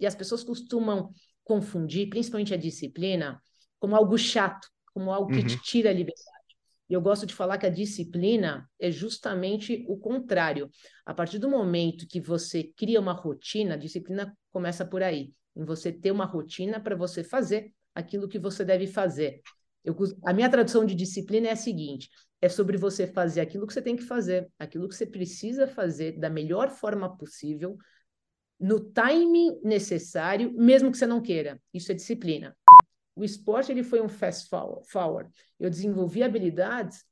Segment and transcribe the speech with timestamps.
[0.00, 1.12] E as pessoas costumam
[1.44, 3.40] confundir, principalmente a disciplina,
[3.78, 5.46] como algo chato, como algo que uhum.
[5.46, 6.40] te tira a liberdade.
[6.88, 10.68] E eu gosto de falar que a disciplina é justamente o contrário.
[11.06, 15.64] A partir do momento que você cria uma rotina, a disciplina começa por aí, em
[15.64, 19.40] você ter uma rotina para você fazer aquilo que você deve fazer.
[19.84, 19.96] Eu,
[20.26, 22.08] a minha tradução de disciplina é a seguinte:
[22.40, 26.18] é sobre você fazer aquilo que você tem que fazer, aquilo que você precisa fazer
[26.18, 27.76] da melhor forma possível,
[28.60, 31.60] no timing necessário, mesmo que você não queira.
[31.72, 32.54] Isso é disciplina.
[33.16, 34.48] O esporte ele foi um fast
[34.84, 35.30] forward.
[35.58, 37.04] Eu desenvolvi habilidades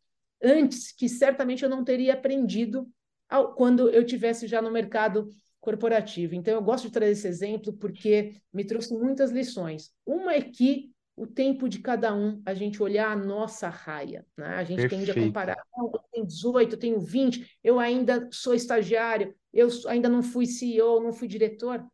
[0.42, 2.87] antes que certamente eu não teria aprendido
[3.28, 5.28] ao, quando eu tivesse já no mercado
[5.60, 6.34] corporativo.
[6.34, 9.90] Então eu gosto de trazer esse exemplo porque me trouxe muitas lições.
[10.06, 14.54] Uma é que o tempo de cada um, a gente olhar a nossa raia, né?
[14.54, 15.06] A gente Perfeito.
[15.06, 20.09] tende a comparar, eu tenho 18, eu tenho 20, eu ainda sou estagiário, eu ainda
[20.09, 21.84] não fui CEO, não fui diretor.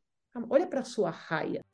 [0.50, 1.64] Olha para a sua raia.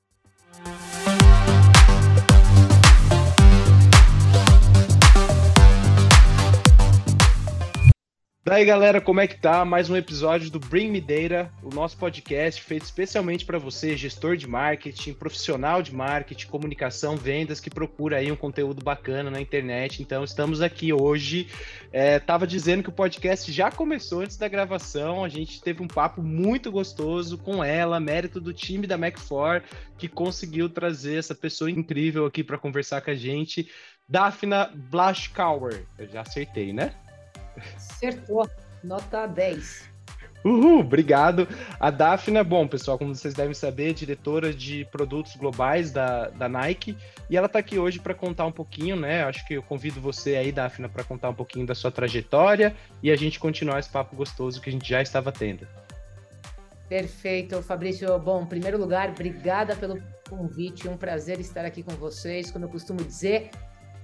[8.43, 9.67] Daí, galera, como é que tá?
[9.67, 14.35] Mais um episódio do Bring Me Data, o nosso podcast feito especialmente para você, gestor
[14.35, 20.01] de marketing, profissional de marketing, comunicação, vendas, que procura aí um conteúdo bacana na internet.
[20.01, 21.49] Então, estamos aqui hoje.
[21.93, 25.23] É, tava dizendo que o podcast já começou antes da gravação.
[25.23, 29.63] A gente teve um papo muito gostoso com ela, mérito do time da Mac4,
[29.99, 33.71] que conseguiu trazer essa pessoa incrível aqui para conversar com a gente.
[34.09, 35.85] Daphna Blashkauer.
[35.99, 36.95] Eu já acertei, né?
[37.77, 38.49] Acertou.
[38.83, 39.91] Nota 10.
[40.45, 41.47] Uhul, obrigado.
[41.79, 46.49] A Daphna, bom, pessoal, como vocês devem saber, é diretora de produtos globais da, da
[46.49, 46.97] Nike,
[47.29, 49.23] e ela está aqui hoje para contar um pouquinho, né?
[49.25, 53.11] Acho que eu convido você aí, Daphna, para contar um pouquinho da sua trajetória e
[53.11, 55.67] a gente continuar esse papo gostoso que a gente já estava tendo.
[56.89, 58.19] Perfeito, Fabrício.
[58.19, 62.51] Bom, em primeiro lugar, obrigada pelo convite, um prazer estar aqui com vocês.
[62.51, 63.51] Como eu costumo dizer,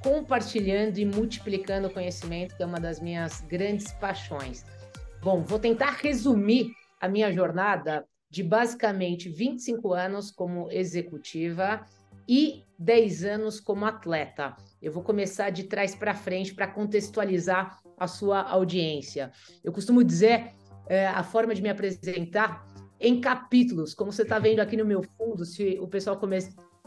[0.07, 4.65] compartilhando e multiplicando conhecimento, que é uma das minhas grandes paixões.
[5.21, 11.85] Bom, vou tentar resumir a minha jornada de basicamente 25 anos como executiva
[12.29, 14.57] e 10 anos como atleta.
[14.81, 19.33] Eu vou começar de trás para frente para contextualizar a sua audiência.
[19.65, 20.53] Eu costumo dizer
[20.89, 22.65] é, a forma de me apresentar
[23.01, 26.39] em capítulos, como você está vendo aqui no meu fundo, se o pessoal come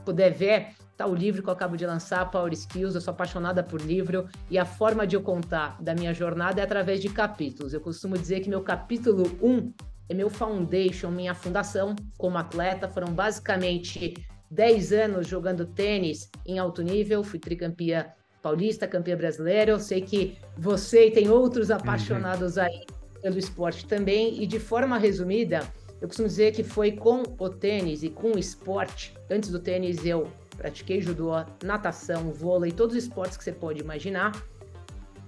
[0.06, 2.96] puder ver, tá o livro que eu acabo de lançar, Power Skills.
[2.96, 6.64] Eu sou apaixonada por livro e a forma de eu contar da minha jornada é
[6.64, 7.74] através de capítulos.
[7.74, 9.74] Eu costumo dizer que meu capítulo 1
[10.10, 12.88] é meu foundation, minha fundação como atleta.
[12.88, 14.14] Foram basicamente
[14.50, 18.08] 10 anos jogando tênis em alto nível, fui tricampeã
[18.42, 19.72] paulista, campeã brasileira.
[19.72, 22.64] Eu sei que você e tem outros apaixonados uhum.
[22.64, 22.86] aí
[23.22, 24.42] pelo esporte também.
[24.42, 25.62] E de forma resumida,
[26.02, 29.14] eu costumo dizer que foi com o tênis e com o esporte.
[29.30, 31.32] Antes do tênis, eu pratiquei judô,
[31.64, 34.32] natação, vôlei, todos os esportes que você pode imaginar.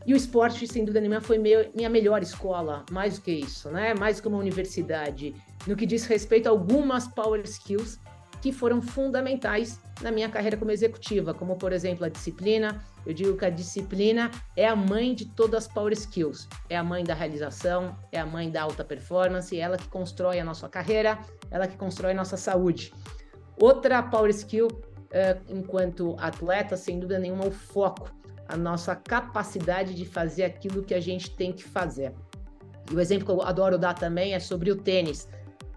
[0.06, 3.70] E o esporte, sem dúvida nenhuma, foi meu, minha melhor escola, mais do que isso,
[3.70, 3.94] né?
[3.94, 5.36] Mais do que uma universidade,
[5.68, 8.00] no que diz respeito a algumas power skills
[8.42, 12.84] que foram fundamentais na minha carreira como executiva, como por exemplo a disciplina.
[13.06, 16.84] Eu digo que a disciplina é a mãe de todas as power skills, é a
[16.84, 20.70] mãe da realização, é a mãe da alta performance, é ela que constrói a nossa
[20.70, 21.20] carreira,
[21.50, 22.94] ela que constrói a nossa saúde.
[23.60, 28.12] Outra power skill, uh, enquanto atleta, sem dúvida nenhuma, o foco,
[28.48, 32.14] a nossa capacidade de fazer aquilo que a gente tem que fazer.
[32.92, 35.28] E o exemplo que eu adoro dar também é sobre o tênis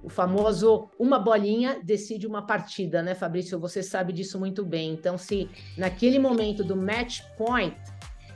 [0.04, 3.58] o famoso uma bolinha decide uma partida, né, Fabrício?
[3.58, 4.92] Você sabe disso muito bem.
[4.92, 5.48] Então, se
[5.78, 7.74] naquele momento do match point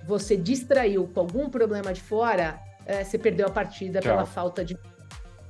[0.06, 4.12] você distraiu com algum problema de fora, é, você perdeu a partida Tchau.
[4.12, 4.78] pela falta de.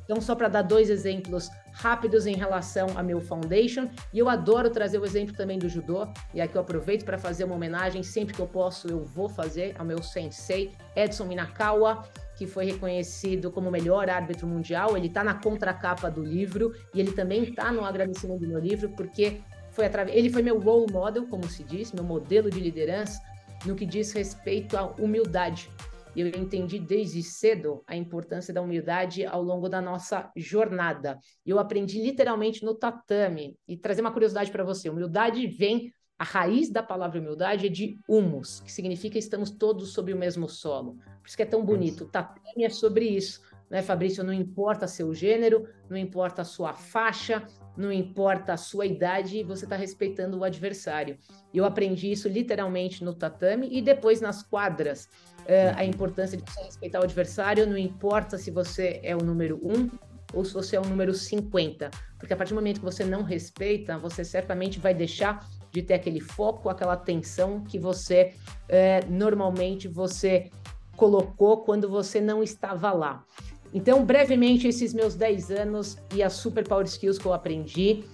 [0.04, 4.70] Então, só para dar dois exemplos rápidos em relação a meu foundation, e eu adoro
[4.70, 8.34] trazer o exemplo também do judô, e aqui eu aproveito para fazer uma homenagem, sempre
[8.34, 12.02] que eu posso, eu vou fazer ao meu sensei, Edson Minakawa,
[12.38, 14.96] que foi reconhecido como o melhor árbitro mundial.
[14.96, 18.88] Ele está na contracapa do livro e ele também está no agradecimento do meu livro,
[18.90, 19.40] porque
[19.72, 20.16] foi através.
[20.16, 23.20] Ele foi meu role model, como se diz, meu modelo de liderança,
[23.66, 25.68] no que diz respeito à humildade.
[26.16, 31.18] Eu entendi desde cedo a importância da humildade ao longo da nossa jornada.
[31.44, 33.56] Eu aprendi literalmente no tatame.
[33.66, 37.98] E trazer uma curiosidade para você: humildade vem a raiz da palavra humildade é de
[38.08, 40.94] humus, que significa estamos todos sob o mesmo solo.
[41.20, 42.04] Por isso que é tão bonito.
[42.04, 44.24] O tatame é sobre isso, né, Fabrício?
[44.24, 49.64] Não importa seu gênero, não importa a sua faixa, não importa a sua idade, você
[49.64, 51.16] está respeitando o adversário.
[51.54, 55.08] Eu aprendi isso literalmente no tatame e depois nas quadras.
[55.42, 59.60] Uh, a importância de você respeitar o adversário, não importa se você é o número
[59.62, 59.88] um
[60.34, 61.90] ou se você é o número 50.
[62.18, 65.94] Porque a partir do momento que você não respeita, você certamente vai deixar de ter
[65.94, 68.34] aquele foco, aquela atenção que você
[68.68, 70.50] é, normalmente você
[70.96, 73.24] colocou quando você não estava lá.
[73.72, 78.04] Então, brevemente, esses meus 10 anos e as super power skills que eu aprendi.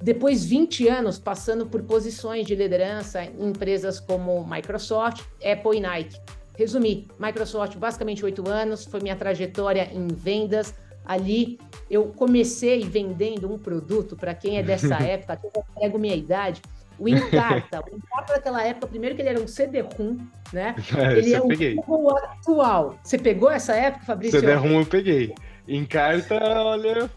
[0.00, 6.20] Depois, 20 anos passando por posições de liderança em empresas como Microsoft, Apple e Nike.
[6.56, 10.74] Resumir, Microsoft, basicamente oito anos, foi minha trajetória em vendas.
[11.04, 11.58] Ali
[11.90, 16.60] eu comecei vendendo um produto, para quem é dessa época, eu pego minha idade,
[17.02, 17.82] o Encarta.
[17.90, 20.18] O Encarta daquela época, primeiro que ele era um CD-ROM,
[20.52, 20.74] né?
[20.96, 22.98] É, ele é o Google atual.
[23.02, 24.38] Você pegou essa época, Fabrício?
[24.38, 25.34] CD-ROM eu peguei.
[25.66, 27.10] Encarta, olha...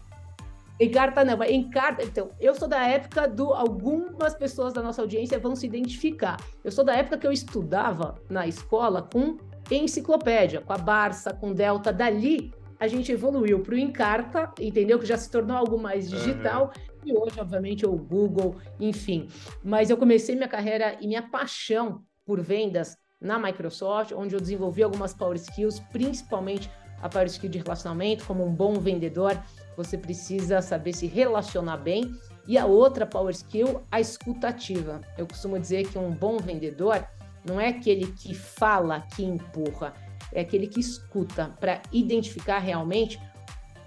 [0.78, 2.02] Encarta não, mas encarta.
[2.02, 3.54] Então, eu sou da época do.
[3.54, 6.36] Algumas pessoas da nossa audiência vão se identificar.
[6.62, 9.38] Eu sou da época que eu estudava na escola com
[9.70, 11.90] enciclopédia, com a Barça, com Delta.
[11.92, 14.98] Dali, a gente evoluiu para o Encarta, entendeu?
[14.98, 16.64] Que já se tornou algo mais digital.
[16.64, 16.85] Uhum.
[17.06, 19.28] E hoje, obviamente, é o Google, enfim.
[19.62, 24.82] Mas eu comecei minha carreira e minha paixão por vendas na Microsoft, onde eu desenvolvi
[24.82, 26.68] algumas power skills, principalmente
[27.00, 29.40] a power skill de relacionamento, como um bom vendedor,
[29.76, 32.12] você precisa saber se relacionar bem.
[32.48, 35.00] E a outra power skill, a escutativa.
[35.16, 37.06] Eu costumo dizer que um bom vendedor
[37.44, 39.94] não é aquele que fala, que empurra,
[40.32, 43.20] é aquele que escuta para identificar realmente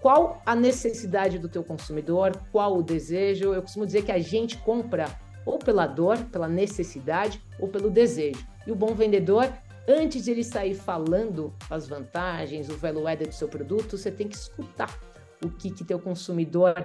[0.01, 3.53] qual a necessidade do teu consumidor, qual o desejo.
[3.53, 5.07] Eu costumo dizer que a gente compra
[5.45, 8.45] ou pela dor, pela necessidade ou pelo desejo.
[8.65, 9.51] E o bom vendedor,
[9.87, 14.27] antes de ele sair falando as vantagens, o value added do seu produto, você tem
[14.27, 14.97] que escutar
[15.43, 16.75] o que que teu consumidor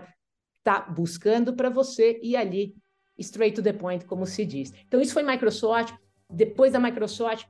[0.59, 2.75] está buscando para você e ali
[3.19, 4.73] straight to the point, como se diz.
[4.87, 5.95] Então isso foi Microsoft.
[6.31, 7.47] Depois da Microsoft,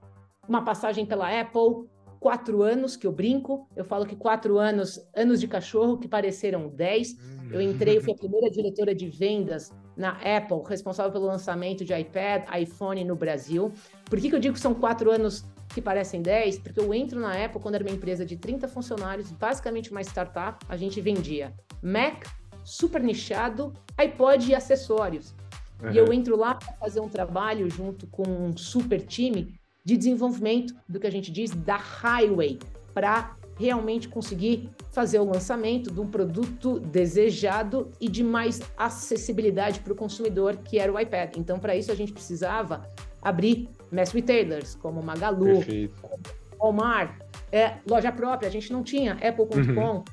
[0.48, 1.88] uma passagem pela Apple,
[2.24, 3.68] quatro anos que eu brinco.
[3.76, 7.18] Eu falo que quatro anos, anos de cachorro, que pareceram dez.
[7.50, 11.92] Eu entrei, eu fui a primeira diretora de vendas na Apple, responsável pelo lançamento de
[11.92, 13.70] iPad, iPhone no Brasil.
[14.06, 15.44] Por que, que eu digo que são quatro anos
[15.74, 16.60] que parecem 10?
[16.60, 20.64] Porque eu entro na Apple quando era uma empresa de 30 funcionários, basicamente uma startup,
[20.66, 22.24] a gente vendia Mac,
[22.64, 25.34] super nichado, iPod e acessórios.
[25.82, 25.92] Uhum.
[25.92, 30.74] E eu entro lá para fazer um trabalho junto com um super time de desenvolvimento
[30.88, 32.58] do que a gente diz da highway,
[32.92, 39.92] para realmente conseguir fazer o lançamento de um produto desejado e de mais acessibilidade para
[39.92, 41.36] o consumidor, que era o iPad.
[41.36, 42.88] Então, para isso, a gente precisava
[43.22, 45.62] abrir mass retailers, como Magalu,
[46.00, 46.20] como
[46.58, 47.12] Walmart,
[47.52, 48.48] é, loja própria.
[48.48, 50.04] A gente não tinha Apple.com, uhum.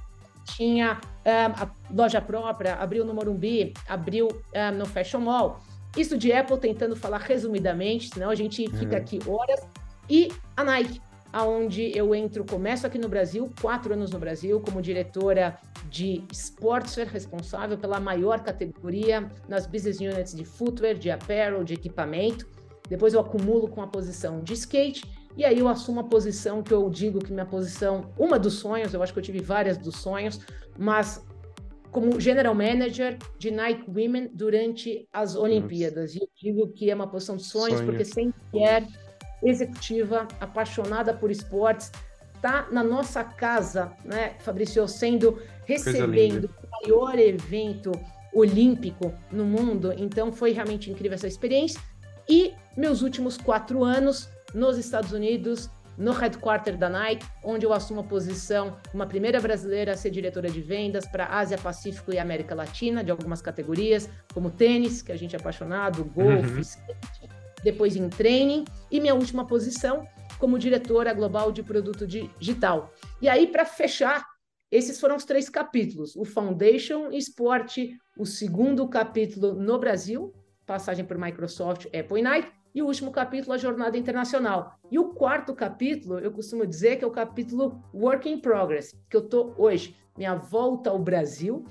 [0.55, 5.59] tinha a loja própria, abriu no Morumbi, abriu um, no Fashion Mall.
[5.95, 9.01] Isso de Apple tentando falar resumidamente, senão a gente fica uhum.
[9.01, 9.61] aqui horas.
[10.09, 11.01] E a Nike,
[11.31, 15.57] aonde eu entro, começo aqui no Brasil, quatro anos no Brasil, como diretora
[15.89, 22.47] de sportswear, responsável pela maior categoria nas business units de footwear, de apparel, de equipamento.
[22.89, 25.03] Depois eu acumulo com a posição de skate
[25.35, 28.93] e aí eu assumo a posição que eu digo que minha posição, uma dos sonhos,
[28.93, 30.39] eu acho que eu tive várias dos sonhos,
[30.77, 31.25] mas
[31.91, 36.13] como general manager de Nike Women durante as Olimpíadas.
[36.13, 36.17] Nossa.
[36.17, 37.85] E eu digo que é uma posição de sonhos, Sonho.
[37.85, 38.87] porque sem mulher
[39.43, 41.91] executiva, apaixonada por esportes,
[42.35, 47.91] está na nossa casa, né, Fabrício, sendo, recebendo o maior evento
[48.33, 49.93] olímpico no mundo.
[49.97, 51.79] Então foi realmente incrível essa experiência.
[52.29, 58.01] E meus últimos quatro anos nos Estados Unidos, no headquarter da Nike, onde eu assumo
[58.01, 62.55] a posição, uma primeira brasileira a ser diretora de vendas para Ásia, Pacífico e América
[62.55, 66.59] Latina, de algumas categorias, como tênis, que a gente é apaixonado, golfe, uhum.
[66.59, 67.29] skate,
[67.63, 70.07] depois em training, e minha última posição
[70.39, 72.91] como diretora global de produto digital.
[73.21, 74.25] E aí, para fechar,
[74.71, 80.33] esses foram os três capítulos: o Foundation Esporte, o segundo capítulo no Brasil,
[80.65, 84.79] passagem por Microsoft, Apple e Nike, e o último capítulo, a jornada internacional.
[84.89, 89.15] E o quarto capítulo, eu costumo dizer que é o capítulo Work in Progress, que
[89.15, 91.65] eu estou hoje, minha volta ao Brasil,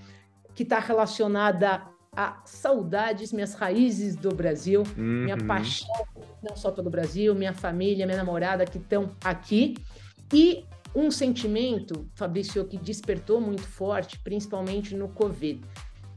[0.54, 1.82] que está relacionada
[2.14, 5.24] a saudades, minhas raízes do Brasil, uhum.
[5.24, 5.88] minha paixão
[6.42, 9.74] não só pelo Brasil, minha família, minha namorada que estão aqui.
[10.32, 10.64] E
[10.94, 15.60] um sentimento, Fabrício, que despertou muito forte, principalmente no Covid,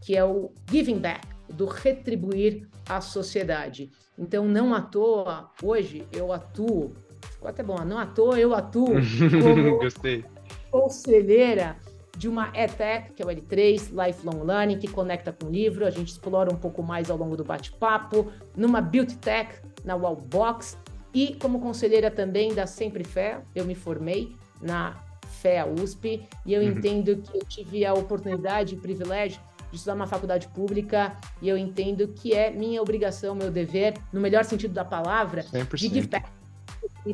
[0.02, 3.92] que é o giving back, do retribuir à sociedade.
[4.18, 6.94] Então, não à toa, hoje eu atuo,
[7.32, 8.94] ficou até bom, não à toa eu atuo
[9.42, 10.24] como Gostei.
[10.70, 11.78] conselheira
[12.18, 15.90] de uma EdTech, que é o L3, Lifelong Learning, que conecta com o livro, a
[15.90, 20.78] gente explora um pouco mais ao longo do bate-papo, numa Beauty Tech, na Wallbox,
[21.14, 24.96] e como conselheira também da Sempre Fé, eu me formei na
[25.42, 26.70] FEA USP, e eu uhum.
[26.70, 29.42] entendo que eu tive a oportunidade e privilégio
[29.74, 34.22] de estudar uma faculdade pública, e eu entendo que é minha obrigação, meu dever, no
[34.22, 35.76] melhor sentido da palavra, 100%.
[35.76, 36.30] de give back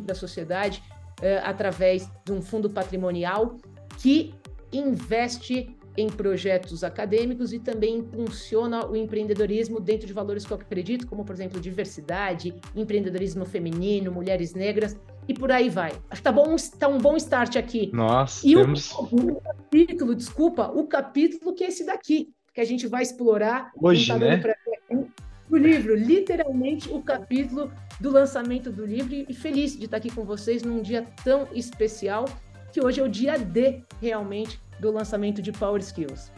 [0.04, 0.84] para a sociedade
[1.20, 3.58] uh, através de um fundo patrimonial
[3.98, 4.36] que
[4.72, 11.08] investe em projetos acadêmicos e também impulsiona o empreendedorismo dentro de valores que eu acredito,
[11.08, 14.96] como, por exemplo, diversidade, empreendedorismo feminino, mulheres negras
[15.28, 15.92] e por aí vai.
[16.10, 17.92] Acho que tá, bom, tá um bom start aqui.
[17.94, 18.92] Nossa, e temos...
[18.94, 23.72] o, o, capítulo, desculpa, o capítulo que é esse daqui, que a gente vai explorar.
[23.82, 24.42] Hoje, tá né?
[25.50, 30.26] O livro, literalmente o capítulo do lançamento do livro e feliz de estar aqui com
[30.26, 32.26] vocês num dia tão especial,
[32.74, 36.32] que hoje é o dia D, realmente, do lançamento de Power Skills.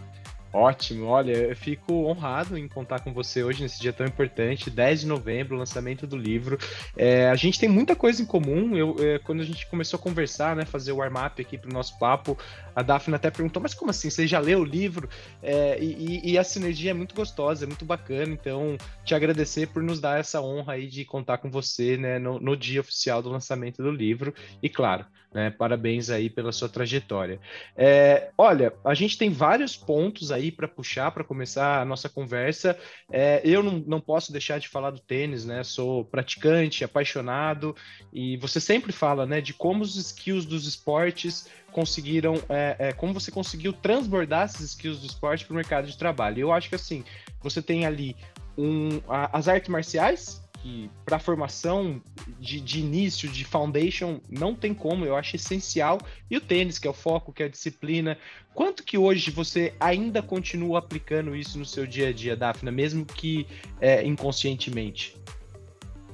[0.53, 5.01] Ótimo, olha, eu fico honrado em contar com você hoje nesse dia tão importante, 10
[5.01, 6.57] de novembro, lançamento do livro.
[6.97, 8.75] É, a gente tem muita coisa em comum.
[8.75, 11.73] Eu, é, quando a gente começou a conversar, né, fazer o warm-up aqui para o
[11.73, 12.37] nosso papo,
[12.75, 14.09] a Daphne até perguntou: mas como assim?
[14.09, 15.07] Você já leu o livro?
[15.41, 18.33] É, e, e, a sinergia é muito gostosa, é muito bacana.
[18.33, 22.41] Então, te agradecer por nos dar essa honra aí de contar com você né, no,
[22.41, 24.33] no dia oficial do lançamento do livro.
[24.61, 27.39] E claro, né, parabéns aí pela sua trajetória.
[27.75, 32.77] É, olha, a gente tem vários pontos aí para puxar, para começar a nossa conversa.
[33.09, 35.63] É, eu não, não posso deixar de falar do tênis, né?
[35.63, 37.75] Sou praticante, apaixonado,
[38.11, 43.13] e você sempre fala, né, de como os skills dos esportes conseguiram, é, é, como
[43.13, 46.41] você conseguiu transbordar esses skills do esporte para o mercado de trabalho.
[46.41, 47.05] Eu acho que assim,
[47.41, 48.15] você tem ali
[48.57, 52.01] um, a, as artes marciais, que para formação
[52.39, 55.99] de, de, início, de foundation, não tem como, eu acho essencial.
[56.29, 58.17] E o tênis, que é o foco, que é a disciplina.
[58.53, 63.05] Quanto que hoje você ainda continua aplicando isso no seu dia a dia, Daphne, mesmo
[63.05, 63.47] que
[63.79, 65.15] é, inconscientemente?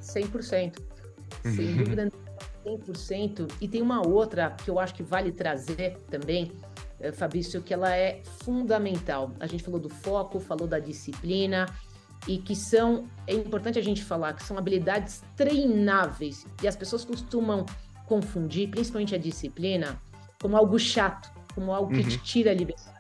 [0.01, 0.77] 100%.
[1.43, 2.09] Sem dúvida,
[2.65, 3.51] 100%.
[3.61, 6.51] E tem uma outra que eu acho que vale trazer também,
[6.99, 9.31] eh, Fabrício, que ela é fundamental.
[9.39, 11.65] A gente falou do foco, falou da disciplina,
[12.27, 16.45] e que são, é importante a gente falar, que são habilidades treináveis.
[16.61, 17.65] E as pessoas costumam
[18.05, 19.99] confundir, principalmente a disciplina,
[20.41, 22.09] como algo chato, como algo que uhum.
[22.09, 22.97] te tira a liberdade.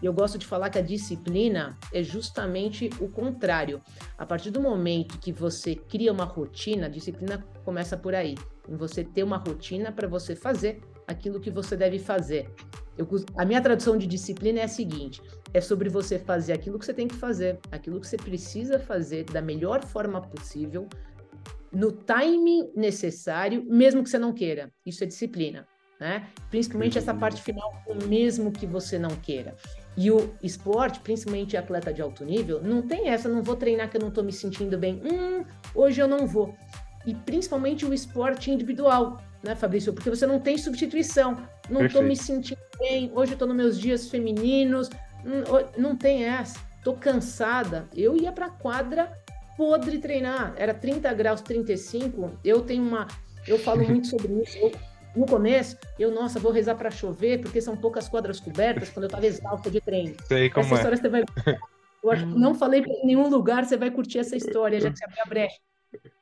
[0.00, 3.80] E eu gosto de falar que a disciplina é justamente o contrário.
[4.16, 8.36] A partir do momento que você cria uma rotina, a disciplina começa por aí,
[8.68, 12.48] em você ter uma rotina para você fazer aquilo que você deve fazer.
[12.98, 15.22] Eu, a minha tradução de disciplina é a seguinte:
[15.54, 19.24] é sobre você fazer aquilo que você tem que fazer, aquilo que você precisa fazer
[19.24, 20.88] da melhor forma possível,
[21.72, 24.72] no timing necessário, mesmo que você não queira.
[24.84, 25.66] Isso é disciplina,
[26.00, 26.28] né?
[26.50, 27.72] Principalmente essa parte final,
[28.08, 29.54] mesmo que você não queira.
[29.96, 33.96] E o esporte, principalmente atleta de alto nível, não tem essa, não vou treinar que
[33.96, 35.00] eu não estou me sentindo bem.
[35.04, 36.54] Hum, hoje eu não vou.
[37.06, 39.92] E principalmente o esporte individual, né, Fabrício?
[39.92, 41.36] Porque você não tem substituição.
[41.70, 44.88] Não estou me sentindo bem, hoje eu estou nos meus dias femininos,
[45.76, 46.58] não, tem essa.
[46.82, 47.88] Tô cansada.
[47.94, 49.12] Eu ia pra quadra
[49.56, 50.54] podre treinar.
[50.56, 52.38] Era 30 graus, 35.
[52.44, 53.06] Eu tenho uma.
[53.46, 54.56] Eu falo muito sobre isso.
[54.58, 54.72] Eu,
[55.16, 59.10] no começo, eu, nossa, vou rezar para chover, porque são poucas quadras cobertas quando eu
[59.10, 60.14] tava exausta de treino.
[60.26, 60.76] Sei como essa é.
[60.76, 61.24] história você vai.
[62.00, 64.96] Eu acho que não falei em nenhum lugar, você vai curtir essa história, já que
[64.96, 65.58] você abriu a brecha.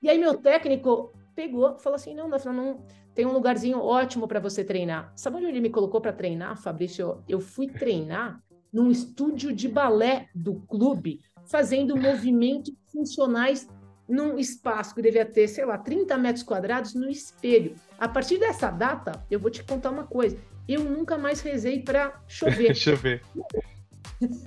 [0.01, 2.81] E aí, meu técnico pegou, falou assim: não, não
[3.17, 5.11] tem um lugarzinho ótimo para você treinar.
[5.17, 7.25] Sabe onde ele me colocou para treinar, Fabrício?
[7.27, 13.67] Eu fui treinar num estúdio de balé do clube, fazendo movimentos funcionais
[14.07, 17.75] num espaço que devia ter, sei lá, 30 metros quadrados no espelho.
[17.99, 20.37] A partir dessa data, eu vou te contar uma coisa.
[20.69, 22.75] Eu nunca mais rezei para chover.
[22.77, 23.23] chover.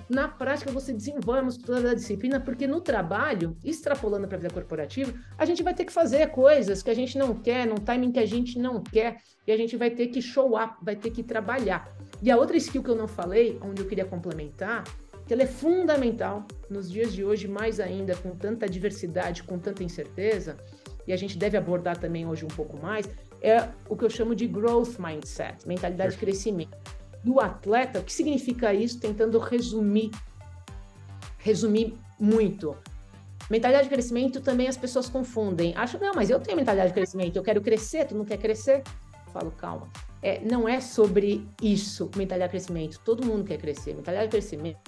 [0.08, 4.52] Na prática, você desenvolve a musculatura da disciplina, porque no trabalho, extrapolando para a vida
[4.52, 8.12] corporativa, a gente vai ter que fazer coisas que a gente não quer, num timing
[8.12, 11.10] que a gente não quer, e a gente vai ter que show up, vai ter
[11.10, 11.88] que trabalhar.
[12.20, 14.84] E a outra skill que eu não falei, onde eu queria complementar,
[15.26, 19.84] que ela é fundamental nos dias de hoje, mais ainda com tanta diversidade, com tanta
[19.84, 20.56] incerteza,
[21.06, 23.08] e a gente deve abordar também hoje um pouco mais,
[23.40, 26.76] é o que eu chamo de growth mindset, mentalidade de crescimento.
[27.22, 28.98] Do atleta, o que significa isso?
[28.98, 30.10] Tentando resumir,
[31.38, 32.76] resumir muito.
[33.50, 35.74] Mentalidade de crescimento também as pessoas confundem.
[35.76, 38.82] Acham, não, mas eu tenho mentalidade de crescimento, eu quero crescer, tu não quer crescer?
[39.26, 39.88] Eu falo, calma
[40.22, 43.00] é, não é sobre isso, mentalidade de crescimento.
[43.04, 43.94] Todo mundo quer crescer.
[43.94, 44.78] Mentalidade de crescimento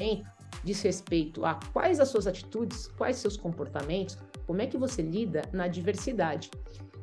[0.63, 5.43] diz respeito a quais as suas atitudes, quais seus comportamentos, como é que você lida
[5.53, 6.51] na diversidade.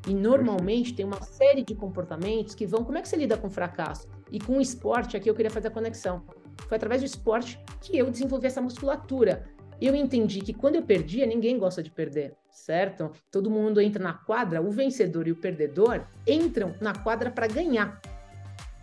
[0.08, 2.84] E normalmente tem uma série de comportamentos que vão.
[2.84, 4.08] Como é que você lida com fracasso?
[4.32, 6.24] E com o esporte, aqui eu queria fazer a conexão.
[6.68, 9.46] Foi através do esporte que eu desenvolvi essa musculatura.
[9.82, 13.12] Eu entendi que quando eu perdia, ninguém gosta de perder, certo?
[13.32, 18.02] Todo mundo entra na quadra, o vencedor e o perdedor entram na quadra para ganhar.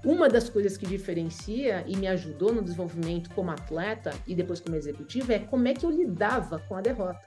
[0.04, 4.76] uma das coisas que diferencia e me ajudou no desenvolvimento como atleta e depois como
[4.76, 7.20] executivo é como é que eu lidava com a derrota.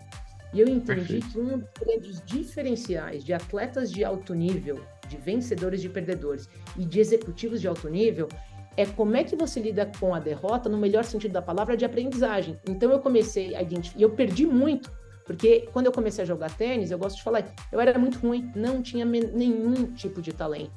[0.53, 1.29] E eu entendi Perfeito.
[1.29, 6.47] que um dos grandes diferenciais de atletas de alto nível, de vencedores de perdedores
[6.77, 8.29] e de executivos de alto nível
[8.77, 11.83] é como é que você lida com a derrota no melhor sentido da palavra de
[11.83, 12.57] aprendizagem.
[12.67, 14.89] Então eu comecei a identificar, e eu perdi muito,
[15.25, 18.49] porque quando eu comecei a jogar tênis, eu gosto de falar, eu era muito ruim,
[18.55, 20.71] não tinha nenhum tipo de talento.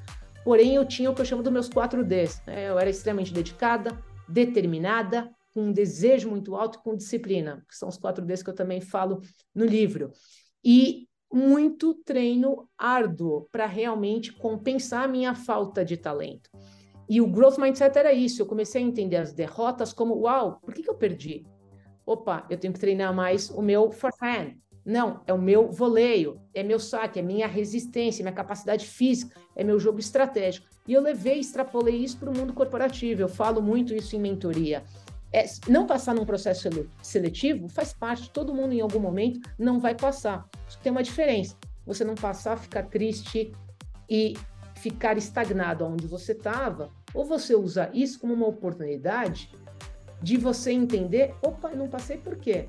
[0.44, 2.42] Porém, eu tinha o que eu chamo dos meus quatro Ds.
[2.46, 2.68] Né?
[2.68, 3.96] Eu era extremamente dedicada,
[4.28, 8.50] determinada, com um desejo muito alto e com disciplina, que são os quatro Ds que
[8.50, 9.20] eu também falo
[9.54, 10.10] no livro.
[10.64, 16.50] E muito treino árduo para realmente compensar a minha falta de talento.
[17.08, 18.42] E o growth mindset era isso.
[18.42, 21.44] Eu comecei a entender as derrotas como, uau, por que, que eu perdi?
[22.04, 24.54] Opa, eu tenho que treinar mais o meu forehand.
[24.84, 29.62] Não, é o meu voleio, é meu saque, é minha resistência, minha capacidade física, é
[29.62, 30.66] meu jogo estratégico.
[30.88, 33.22] E eu levei, extrapolei isso para o mundo corporativo.
[33.22, 34.82] Eu falo muito isso em mentoria.
[35.32, 36.68] É, não passar num processo
[37.02, 40.46] seletivo faz parte, todo mundo em algum momento não vai passar.
[40.68, 41.56] Só tem uma diferença.
[41.86, 43.52] Você não passar, ficar triste
[44.08, 44.34] e
[44.76, 49.50] ficar estagnado onde você estava, ou você usar isso como uma oportunidade
[50.20, 52.68] de você entender, opa, eu não passei por quê?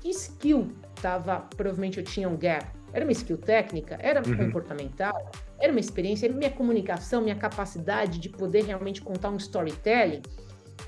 [0.00, 0.68] Que skill
[1.00, 2.66] tava, provavelmente eu tinha um gap?
[2.92, 3.96] Era uma skill técnica?
[4.00, 4.36] Era uhum.
[4.36, 5.30] comportamental?
[5.58, 6.26] Era uma experiência?
[6.26, 10.22] Era minha comunicação, minha capacidade de poder realmente contar um storytelling?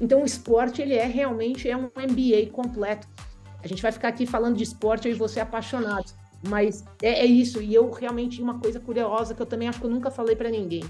[0.01, 3.07] Então o esporte, ele é realmente é um MBA completo.
[3.63, 6.15] A gente vai ficar aqui falando de esporte, eu e você apaixonados.
[6.47, 9.87] Mas é, é, isso, e eu realmente, uma coisa curiosa que eu também acho que
[9.87, 10.85] eu nunca falei para ninguém.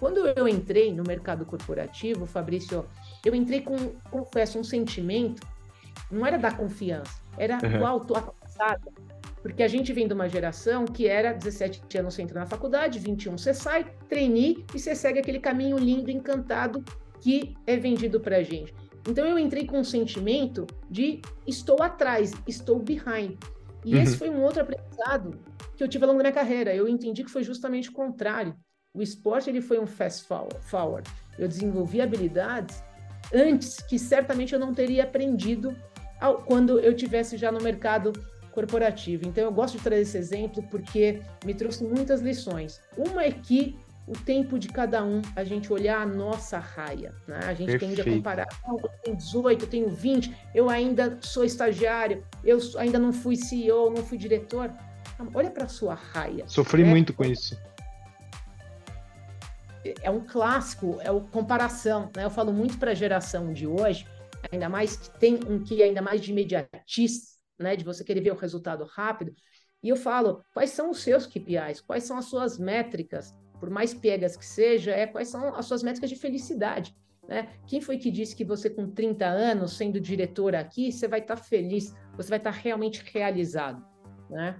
[0.00, 2.86] Quando eu entrei no mercado corporativo, Fabrício,
[3.24, 3.76] eu entrei com,
[4.10, 5.46] confesso, um sentimento,
[6.10, 7.78] não era da confiança, era uhum.
[7.78, 8.92] do auto-atrasado.
[9.42, 12.98] Porque a gente vem de uma geração que era 17 anos você entra na faculdade,
[12.98, 16.82] 21 você sai, treine e você segue aquele caminho lindo, encantado
[17.24, 18.74] que é vendido para gente.
[19.08, 23.38] Então eu entrei com um sentimento de estou atrás, estou behind.
[23.82, 24.02] E uhum.
[24.02, 25.40] esse foi um outro aprendizado
[25.74, 26.74] que eu tive ao longo da minha carreira.
[26.74, 28.54] Eu entendi que foi justamente o contrário.
[28.92, 30.28] O esporte ele foi um fast
[30.60, 31.10] forward.
[31.38, 32.82] Eu desenvolvi habilidades
[33.32, 35.74] antes que certamente eu não teria aprendido
[36.20, 38.12] ao, quando eu tivesse já no mercado
[38.52, 39.26] corporativo.
[39.26, 42.82] Então eu gosto de trazer esse exemplo porque me trouxe muitas lições.
[42.98, 47.14] Uma é que o tempo de cada um, a gente olhar a nossa raia.
[47.26, 47.38] Né?
[47.42, 47.96] A gente Perfeito.
[47.96, 48.46] tende a comparar.
[48.68, 53.36] Oh, eu tenho 18, eu tenho 20, eu ainda sou estagiário, eu ainda não fui
[53.36, 54.70] CEO, não fui diretor.
[55.32, 56.44] Olha para a sua raia.
[56.46, 56.90] Sofri né?
[56.90, 57.56] muito com isso.
[60.02, 62.10] É um clássico, é a comparação.
[62.14, 62.24] Né?
[62.24, 64.06] Eu falo muito para a geração de hoje,
[64.52, 67.74] ainda mais que tem um que ainda mais de imediatista, né?
[67.74, 69.34] de você querer ver o resultado rápido.
[69.82, 71.80] E eu falo, quais são os seus KPIs?
[71.80, 73.34] Quais são as suas métricas?
[73.64, 76.94] Por mais piegas que seja, é quais são as suas métricas de felicidade.
[77.26, 77.48] Né?
[77.66, 81.36] Quem foi que disse que você, com 30 anos, sendo diretor aqui, você vai estar
[81.36, 83.82] tá feliz, você vai estar tá realmente realizado?
[84.28, 84.54] Né?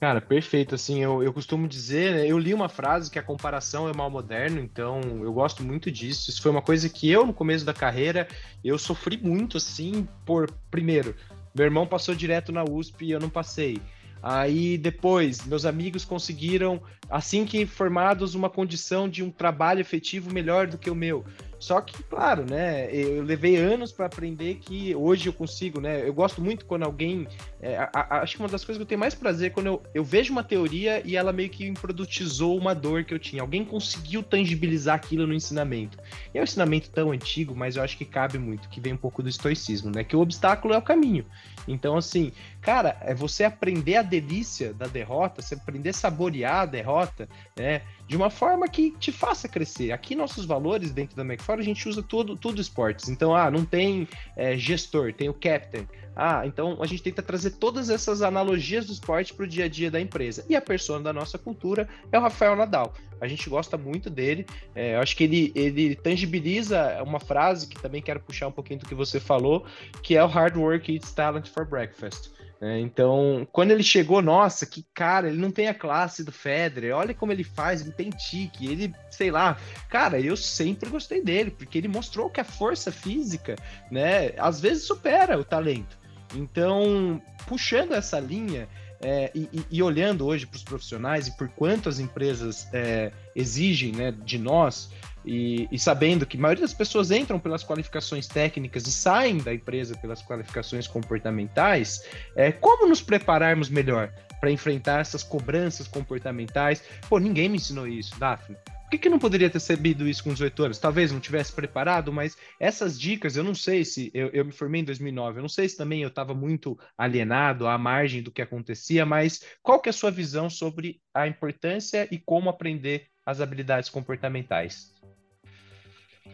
[0.00, 0.74] Cara, perfeito.
[0.74, 4.08] Assim, eu, eu costumo dizer, né, eu li uma frase que a comparação é mal
[4.08, 6.30] moderno, então eu gosto muito disso.
[6.30, 8.26] Isso foi uma coisa que eu, no começo da carreira,
[8.64, 11.14] eu sofri muito, assim, por, primeiro,
[11.54, 13.76] meu irmão passou direto na USP e eu não passei.
[14.22, 20.66] Aí depois, meus amigos conseguiram, assim que formados, uma condição de um trabalho efetivo melhor
[20.66, 21.24] do que o meu.
[21.58, 22.88] Só que, claro, né?
[22.94, 26.06] Eu levei anos para aprender que hoje eu consigo, né?
[26.06, 27.26] Eu gosto muito quando alguém.
[27.60, 29.66] É, a, a, acho que uma das coisas que eu tenho mais prazer é quando
[29.66, 33.42] eu, eu vejo uma teoria e ela meio que produtizou uma dor que eu tinha.
[33.42, 35.98] Alguém conseguiu tangibilizar aquilo no ensinamento.
[36.32, 38.98] E é um ensinamento tão antigo, mas eu acho que cabe muito, que vem um
[38.98, 40.04] pouco do estoicismo, né?
[40.04, 41.26] Que o obstáculo é o caminho.
[41.66, 46.66] Então, assim, cara, é você aprender a delícia da derrota, você aprender a saborear a
[46.66, 47.82] derrota, né?
[48.08, 49.92] De uma forma que te faça crescer.
[49.92, 53.10] Aqui, nossos valores dentro da McFarlane, a gente usa tudo, tudo esportes.
[53.10, 55.86] Então, ah, não tem é, gestor, tem o captain.
[56.16, 59.68] Ah, então a gente tenta trazer todas essas analogias do esporte para o dia a
[59.68, 60.44] dia da empresa.
[60.48, 62.94] E a persona da nossa cultura é o Rafael Nadal.
[63.20, 64.46] A gente gosta muito dele.
[64.74, 68.80] É, eu acho que ele, ele tangibiliza uma frase que também quero puxar um pouquinho
[68.80, 69.66] do que você falou,
[70.02, 72.30] que é o hard work eats talent for breakfast.
[72.60, 76.96] É, então, quando ele chegou, nossa, que cara, ele não tem a classe do Federer,
[76.96, 79.56] olha como ele faz, ele tem tique, ele, sei lá,
[79.88, 83.54] cara, eu sempre gostei dele, porque ele mostrou que a força física,
[83.92, 85.96] né, às vezes supera o talento.
[86.34, 88.68] Então, puxando essa linha
[89.00, 93.92] é, e, e, olhando hoje para os profissionais e por quanto as empresas é, exigem
[93.92, 94.90] né, de nós,
[95.24, 99.52] e, e, sabendo que a maioria das pessoas entram pelas qualificações técnicas e saem da
[99.52, 102.02] empresa pelas qualificações comportamentais,
[102.34, 106.82] é, como nos prepararmos melhor para enfrentar essas cobranças comportamentais?
[107.08, 108.56] Pô, ninguém me ensinou isso, Daphne.
[108.88, 110.78] Por que, que não poderia ter sabido isso com 18 anos?
[110.78, 114.10] Talvez não tivesse preparado, mas essas dicas, eu não sei se.
[114.14, 117.66] Eu, eu me formei em 2009, eu não sei se também eu estava muito alienado
[117.66, 122.08] à margem do que acontecia, mas qual que é a sua visão sobre a importância
[122.10, 124.94] e como aprender as habilidades comportamentais?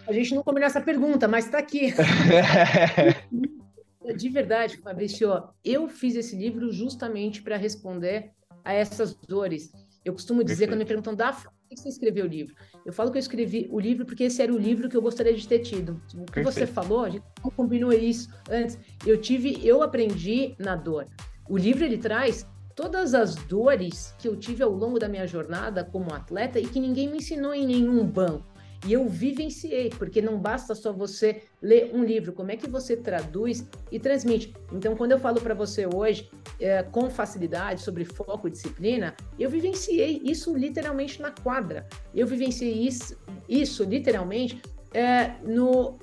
[0.07, 1.93] A gente não combinou essa pergunta, mas está aqui.
[4.17, 5.29] De verdade, Fabrício,
[5.65, 8.31] eu fiz esse livro justamente para responder
[8.65, 9.73] a essas dores.
[10.05, 10.71] Eu costumo dizer, Perfeito.
[10.71, 12.55] quando me perguntam, por que você escreveu o livro?
[12.85, 15.35] Eu falo que eu escrevi o livro porque esse era o livro que eu gostaria
[15.35, 16.01] de ter tido.
[16.15, 16.53] O que Perfeito.
[16.53, 18.79] você falou, a gente não combinou isso antes.
[19.07, 21.07] Eu tive, eu aprendi na dor.
[21.49, 25.85] O livro ele traz todas as dores que eu tive ao longo da minha jornada
[25.85, 28.54] como atleta e que ninguém me ensinou em nenhum banco.
[28.87, 32.97] E eu vivenciei, porque não basta só você ler um livro, como é que você
[32.97, 34.55] traduz e transmite.
[34.71, 39.49] Então, quando eu falo para você hoje é, com facilidade sobre foco e disciplina, eu
[39.49, 41.87] vivenciei isso literalmente na quadra.
[42.15, 43.17] Eu vivenciei isso,
[43.49, 44.61] isso literalmente
[44.93, 45.99] é, no,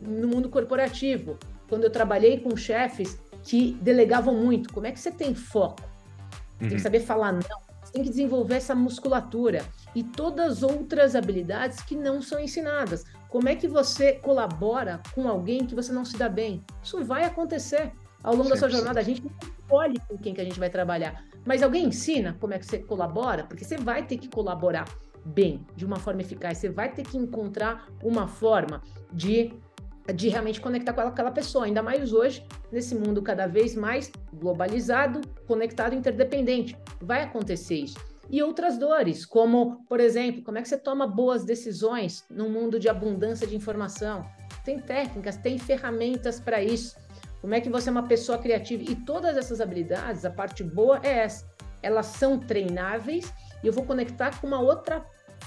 [0.00, 4.72] no mundo corporativo, quando eu trabalhei com chefes que delegavam muito.
[4.72, 5.82] Como é que você tem foco?
[5.82, 6.58] Você uhum.
[6.58, 6.80] tem que uhum.
[6.80, 7.63] saber falar não,
[7.94, 13.04] tem que desenvolver essa musculatura e todas as outras habilidades que não são ensinadas.
[13.28, 16.64] Como é que você colabora com alguém que você não se dá bem?
[16.82, 18.98] Isso vai acontecer ao longo da sua jornada.
[18.98, 22.52] A gente não escolhe com quem que a gente vai trabalhar, mas alguém ensina como
[22.52, 24.86] é que você colabora, porque você vai ter que colaborar
[25.24, 26.58] bem, de uma forma eficaz.
[26.58, 29.54] Você vai ter que encontrar uma forma de
[30.12, 35.20] de realmente conectar com aquela pessoa, ainda mais hoje, nesse mundo cada vez mais globalizado,
[35.46, 36.76] conectado, interdependente.
[37.00, 41.44] Vai acontecer isso e outras dores, como, por exemplo, como é que você toma boas
[41.44, 44.26] decisões num mundo de abundância de informação.
[44.64, 46.96] Tem técnicas, tem ferramentas para isso.
[47.40, 48.82] Como é que você é uma pessoa criativa?
[48.90, 51.46] E todas essas habilidades, a parte boa é essa.
[51.82, 55.04] Elas são treináveis e eu vou conectar com uma outra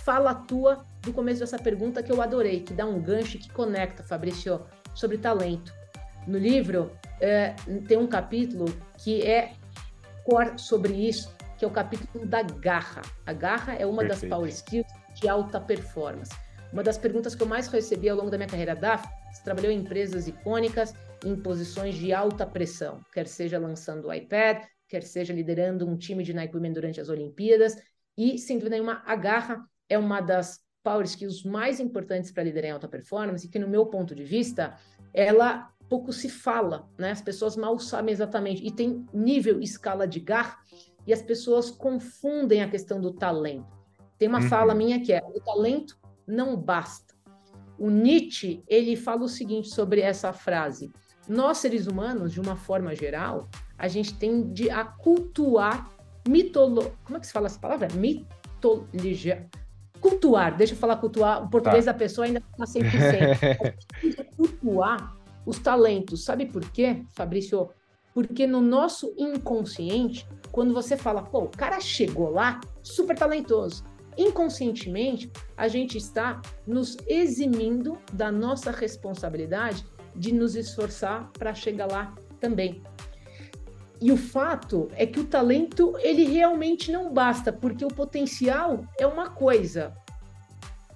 [0.08, 4.06] fala tua do começo dessa pergunta que eu adorei, que dá um gancho que conecta,
[4.06, 4.65] Fabrício,
[4.96, 5.74] sobre talento.
[6.26, 6.89] No livro
[7.20, 7.54] é,
[7.89, 8.67] tem um capítulo
[8.98, 9.52] que é
[10.56, 13.02] sobre isso, que é o capítulo da garra.
[13.26, 14.22] A garra é uma Perfeito.
[14.22, 16.34] das power skills de alta performance.
[16.72, 19.74] Uma das perguntas que eu mais recebi ao longo da minha carreira da você trabalhou
[19.74, 20.93] em empresas icônicas
[21.26, 26.24] em posições de alta pressão, quer seja lançando o iPad, quer seja liderando um time
[26.24, 27.76] de Nike Women durante as Olimpíadas,
[28.17, 32.69] e sem dúvida nenhuma, a garra é uma das power skills mais importantes para liderar
[32.69, 34.76] em alta performance e que, no meu ponto de vista,
[35.13, 37.12] ela pouco se fala, né?
[37.12, 40.58] As pessoas mal sabem exatamente e tem nível, escala de garra
[41.06, 43.78] e as pessoas confundem a questão do talento.
[44.17, 44.50] Tem uma uhum.
[44.50, 47.15] fala minha que é: o talento não basta.
[47.78, 50.91] O Nietzsche ele fala o seguinte sobre essa frase:
[51.28, 53.47] nós seres humanos, de uma forma geral,
[53.78, 55.89] a gente tende a cultuar
[56.28, 56.95] mitolo...
[57.04, 57.88] Como é que se fala essa palavra?
[57.93, 59.50] Mitologia.
[60.01, 61.91] Cultuar, deixa eu falar cultuar, o português tá.
[61.91, 63.75] da pessoa ainda está 100%.
[64.38, 66.23] cultuar os talentos.
[66.23, 67.69] Sabe por quê, Fabrício?
[68.13, 73.83] Porque no nosso inconsciente, quando você fala, pô, o cara chegou lá, super talentoso.
[74.17, 82.15] Inconscientemente, a gente está nos eximindo da nossa responsabilidade de nos esforçar para chegar lá
[82.39, 82.81] também.
[83.99, 89.07] E o fato é que o talento, ele realmente não basta, porque o potencial é
[89.07, 89.93] uma coisa.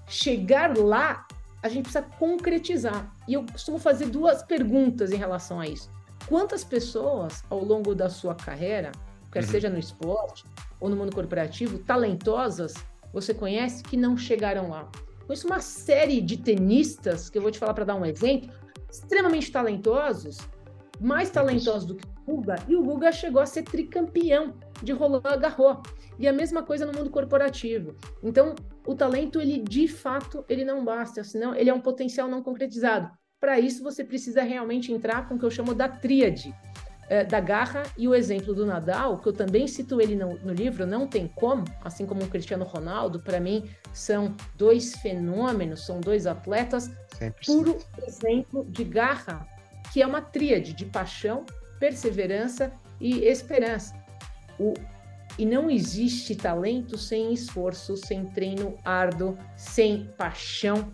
[0.08, 1.26] Chegar lá,
[1.64, 3.12] a gente precisa concretizar.
[3.28, 5.90] E eu costumo fazer duas perguntas em relação a isso.
[6.28, 8.92] Quantas pessoas, ao longo da sua carreira,
[9.32, 9.50] quer uhum.
[9.50, 10.46] seja no esporte
[10.80, 12.74] ou no mundo corporativo, talentosas,
[13.12, 14.90] você conhece que não chegaram lá.
[15.26, 18.50] Conheço uma série de tenistas, que eu vou te falar para dar um exemplo,
[18.92, 20.38] extremamente talentosos,
[21.02, 25.22] mais talentosos do que o Guga, e o Guga chegou a ser tricampeão de Roland
[25.40, 25.78] Garros.
[26.20, 27.96] E a mesma coisa no mundo corporativo.
[28.22, 28.54] Então,
[28.86, 33.10] o talento, ele de fato, ele não basta, senão ele é um potencial não concretizado.
[33.40, 36.54] Para isso, você precisa realmente entrar com o que eu chamo da tríade
[37.12, 40.54] é, da garra e o exemplo do Nadal, que eu também cito ele no, no
[40.54, 46.00] livro, não tem como, assim como o Cristiano Ronaldo, para mim são dois fenômenos, são
[46.00, 47.46] dois atletas, 100%.
[47.46, 49.46] puro exemplo de garra,
[49.92, 51.46] que é uma tríade de paixão,
[51.80, 53.94] perseverança e esperança.
[54.60, 54.74] O,
[55.38, 60.92] e não existe talento sem esforço, sem treino árduo, sem paixão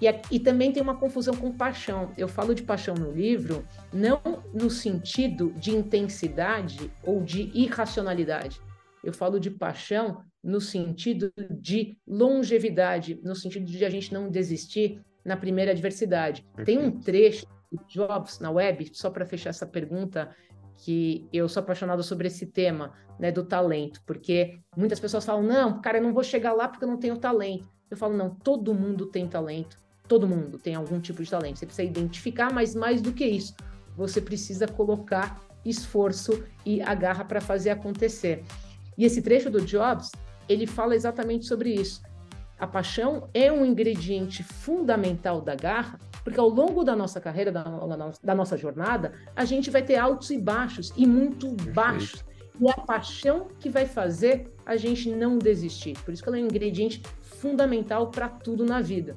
[0.00, 2.12] e, e também tem uma confusão com paixão.
[2.16, 4.20] Eu falo de paixão no livro, não
[4.54, 8.60] no sentido de intensidade ou de irracionalidade.
[9.04, 15.00] Eu falo de paixão no sentido de longevidade, no sentido de a gente não desistir
[15.22, 16.46] na primeira adversidade.
[16.64, 17.46] Tem um trecho
[17.88, 20.34] Jobs na web, só para fechar essa pergunta,
[20.76, 25.80] que eu sou apaixonado sobre esse tema, né, do talento, porque muitas pessoas falam: "Não,
[25.80, 27.68] cara, eu não vou chegar lá porque eu não tenho talento".
[27.90, 29.78] Eu falo: "Não, todo mundo tem talento.
[30.08, 31.58] Todo mundo tem algum tipo de talento.
[31.58, 33.54] Você precisa identificar, mas mais do que isso,
[33.96, 38.42] você precisa colocar esforço e a garra para fazer acontecer".
[38.96, 40.10] E esse trecho do Jobs,
[40.48, 42.02] ele fala exatamente sobre isso.
[42.58, 47.64] A paixão é um ingrediente fundamental da garra, porque ao longo da nossa carreira, da,
[48.22, 51.74] da nossa jornada, a gente vai ter altos e baixos, e muito Perfeito.
[51.74, 52.24] baixos.
[52.60, 55.98] E é a paixão que vai fazer a gente não desistir.
[56.04, 59.16] Por isso que ela é um ingrediente fundamental para tudo na vida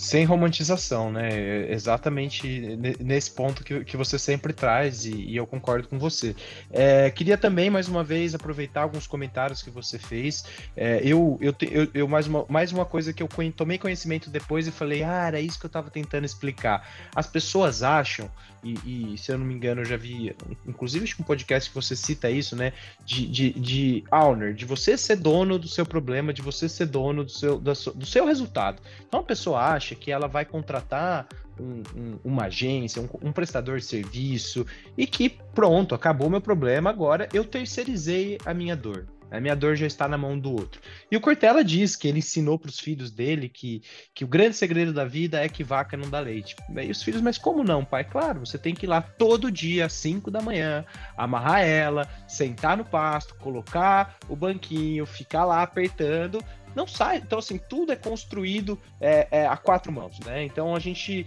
[0.00, 1.70] sem romantização, né?
[1.70, 6.34] Exatamente nesse ponto que, que você sempre traz e, e eu concordo com você.
[6.70, 10.42] É, queria também, mais uma vez, aproveitar alguns comentários que você fez.
[10.74, 14.66] É, eu, eu, eu, eu, mais, uma, mais uma coisa que eu tomei conhecimento depois
[14.66, 16.88] e falei, ah, era isso que eu estava tentando explicar.
[17.14, 18.30] As pessoas acham,
[18.62, 20.34] e, e, se eu não me engano, eu já vi,
[20.66, 22.72] inclusive acho que um podcast que você cita isso, né?
[23.04, 27.24] De, de, de owner, de você ser dono do seu problema, de você ser dono
[27.24, 28.82] do seu, do seu, do seu resultado.
[29.06, 31.26] Então a pessoa acha que ela vai contratar
[31.58, 36.90] um, um, uma agência, um, um, prestador de serviço e que pronto, acabou meu problema,
[36.90, 39.06] agora eu terceirizei a minha dor.
[39.30, 40.80] A minha dor já está na mão do outro.
[41.10, 43.82] E o Cortella diz que ele ensinou para os filhos dele que,
[44.14, 46.56] que o grande segredo da vida é que vaca não dá leite.
[46.74, 48.04] E os filhos, mas como não, pai?
[48.04, 50.84] Claro, você tem que ir lá todo dia, às 5 da manhã,
[51.16, 56.42] amarrar ela, sentar no pasto, colocar o banquinho, ficar lá apertando
[56.74, 57.18] não sai.
[57.18, 60.44] Então, assim, tudo é construído é, é, a quatro mãos, né?
[60.44, 61.26] Então, a gente.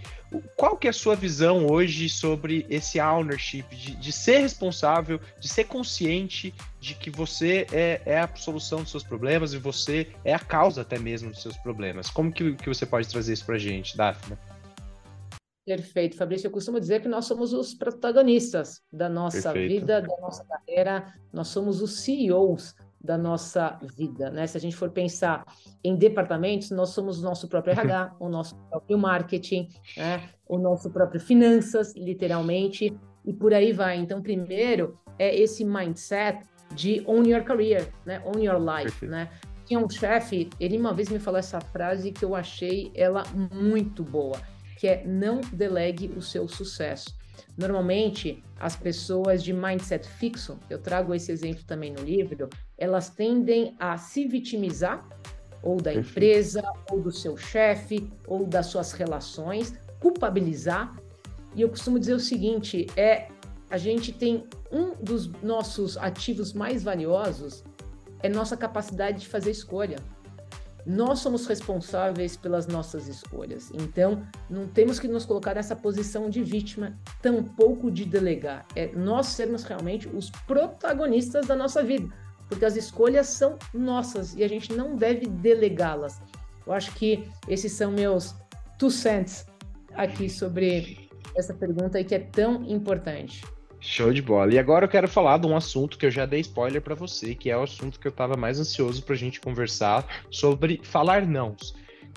[0.56, 5.48] Qual que é a sua visão hoje sobre esse ownership, de, de ser responsável, de
[5.48, 10.34] ser consciente de que você é, é, a solução dos seus problemas e você é
[10.34, 12.10] a causa até mesmo dos seus problemas?
[12.10, 14.36] Como que, que você pode trazer isso pra gente, Daphne?
[15.64, 16.46] Perfeito, Fabrício.
[16.46, 19.80] Eu costumo dizer que nós somos os protagonistas da nossa Perfeito.
[19.80, 24.46] vida, da nossa carreira, nós somos os CEOs da nossa vida, né?
[24.46, 25.44] Se a gente for pensar
[25.84, 30.30] em departamentos, nós somos o nosso próprio RH, o nosso próprio marketing, né?
[30.48, 33.98] o nosso próprio finanças, literalmente, e por aí vai.
[33.98, 38.22] Então, primeiro é esse mindset de own your career, né?
[38.24, 39.30] Own your life, né?
[39.66, 44.02] Tinha um chefe, ele uma vez me falou essa frase que eu achei ela muito
[44.02, 44.38] boa,
[44.78, 47.14] que é não delegue o seu sucesso.
[47.56, 53.74] Normalmente, as pessoas de mindset fixo, eu trago esse exemplo também no livro, elas tendem
[53.78, 55.06] a se vitimizar,
[55.62, 56.10] ou da Perfeito.
[56.10, 60.94] empresa, ou do seu chefe, ou das suas relações, culpabilizar.
[61.54, 63.28] E eu costumo dizer o seguinte: é
[63.70, 67.64] a gente tem um dos nossos ativos mais valiosos
[68.24, 69.98] é nossa capacidade de fazer escolha.
[70.86, 73.70] Nós somos responsáveis pelas nossas escolhas.
[73.74, 78.66] Então, não temos que nos colocar nessa posição de vítima, tampouco de delegar.
[78.74, 82.08] É nós sermos realmente os protagonistas da nossa vida,
[82.48, 86.20] porque as escolhas são nossas e a gente não deve delegá-las.
[86.66, 88.34] Eu acho que esses são meus
[88.78, 89.46] two cents
[89.94, 93.42] aqui sobre essa pergunta aí que é tão importante.
[93.80, 94.52] Show de bola.
[94.54, 97.34] E agora eu quero falar de um assunto que eu já dei spoiler para você,
[97.34, 101.26] que é o assunto que eu estava mais ansioso para a gente conversar sobre falar
[101.26, 101.54] não.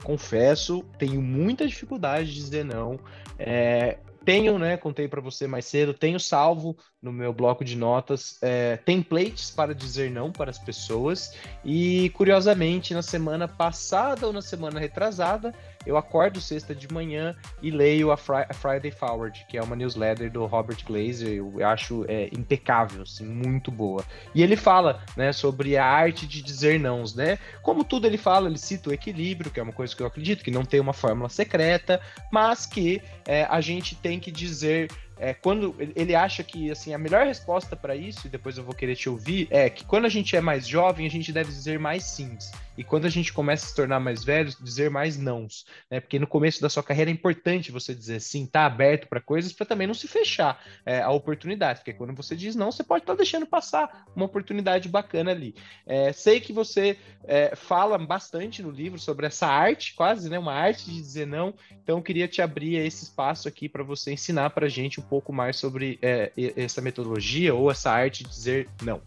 [0.02, 2.98] Confesso, tenho muita dificuldade de dizer não.
[3.38, 8.38] É, tenho, né, contei para você mais cedo, tenho salvo no meu bloco de notas
[8.42, 11.34] é, templates para dizer não para as pessoas.
[11.64, 15.56] E curiosamente, na semana passada ou na semana retrasada,
[15.88, 19.76] eu acordo sexta de manhã e leio a, Fri a Friday Forward, que é uma
[19.76, 24.04] newsletter do Robert Glazer, eu acho é, impecável, assim, muito boa.
[24.36, 27.40] E ele fala, né, sobre a arte de dizer nãos, né?
[27.64, 30.44] Como tudo ele fala, ele cita o equilíbrio, que é uma coisa que eu acredito,
[30.44, 35.34] que não tem uma fórmula secreta, mas que é, a gente tem que dizer é,
[35.34, 38.96] quando ele acha que assim a melhor resposta para isso, e depois eu vou querer
[38.96, 42.04] te ouvir, é que quando a gente é mais jovem, a gente deve dizer mais
[42.04, 42.52] sims.
[42.78, 45.66] E quando a gente começa a se tornar mais velho, dizer mais nãos.
[45.90, 46.00] Né?
[46.00, 49.52] Porque no começo da sua carreira é importante você dizer sim, tá aberto para coisas,
[49.52, 51.80] para também não se fechar é, a oportunidade.
[51.80, 55.56] Porque quando você diz não, você pode estar tá deixando passar uma oportunidade bacana ali.
[55.86, 60.38] É, sei que você é, fala bastante no livro sobre essa arte, quase, né?
[60.38, 61.54] Uma arte de dizer não.
[61.72, 65.34] Então, eu queria te abrir esse espaço aqui para você ensinar para gente um pouco
[65.34, 69.02] mais sobre é, essa metodologia ou essa arte de dizer não.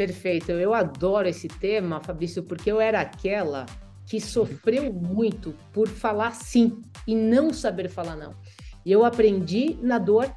[0.00, 0.52] Perfeito.
[0.52, 3.66] Eu adoro esse tema, Fabrício, porque eu era aquela
[4.06, 8.34] que sofreu muito por falar sim e não saber falar não.
[8.82, 10.34] E eu aprendi na dor,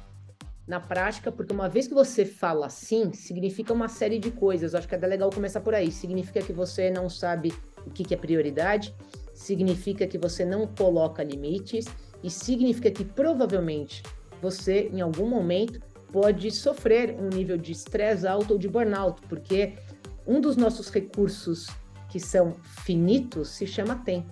[0.68, 4.74] na prática, porque uma vez que você fala sim, significa uma série de coisas.
[4.74, 5.90] Eu acho que é legal começar por aí.
[5.90, 7.50] Significa que você não sabe
[7.86, 8.94] o que, que é prioridade,
[9.34, 11.86] significa que você não coloca limites
[12.22, 14.02] e significa que provavelmente
[14.42, 15.80] você, em algum momento,
[16.14, 19.72] pode sofrer um nível de estresse alto ou de burnout, porque
[20.24, 21.66] um dos nossos recursos
[22.08, 22.52] que são
[22.84, 24.30] finitos se chama tempo.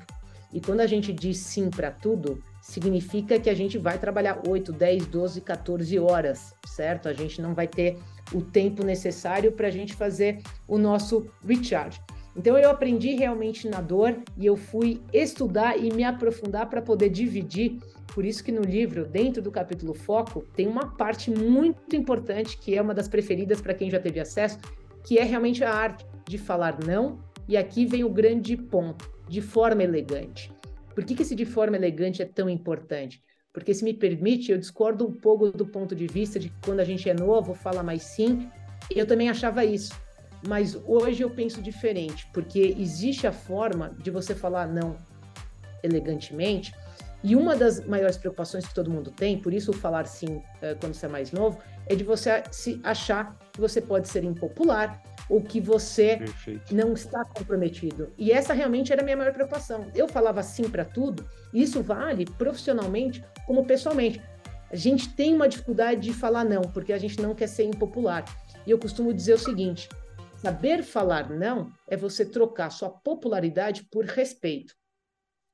[0.53, 4.73] E quando a gente diz sim para tudo, significa que a gente vai trabalhar 8,
[4.73, 7.09] 10, 12, 14 horas, certo?
[7.09, 7.99] A gente não vai ter
[8.33, 12.01] o tempo necessário para a gente fazer o nosso recharge.
[12.37, 17.09] Então eu aprendi realmente na dor e eu fui estudar e me aprofundar para poder
[17.09, 17.81] dividir.
[18.15, 22.77] Por isso que no livro, dentro do capítulo Foco, tem uma parte muito importante que
[22.77, 24.59] é uma das preferidas para quem já teve acesso,
[25.03, 27.19] que é realmente a arte de falar não.
[27.49, 30.53] E aqui vem o grande ponto, de forma elegante.
[30.95, 33.23] Por que, que esse de forma elegante é tão importante?
[33.53, 36.81] Porque, se me permite, eu discordo um pouco do ponto de vista de que quando
[36.81, 38.49] a gente é novo, fala mais sim.
[38.91, 39.93] Eu também achava isso.
[40.47, 44.97] Mas hoje eu penso diferente, porque existe a forma de você falar não
[45.83, 46.73] elegantemente.
[47.25, 50.95] E uma das maiores preocupações que todo mundo tem, por isso falar sim eh, quando
[50.95, 55.41] você é mais novo, é de você se achar que você pode ser impopular, o
[55.41, 56.75] que você Perfeito.
[56.75, 58.13] não está comprometido.
[58.19, 59.87] E essa realmente era a minha maior preocupação.
[59.95, 64.21] Eu falava sim para tudo, e isso vale profissionalmente como pessoalmente.
[64.71, 68.25] A gente tem uma dificuldade de falar não, porque a gente não quer ser impopular.
[68.67, 69.89] E eu costumo dizer o seguinte:
[70.37, 74.75] saber falar não é você trocar sua popularidade por respeito.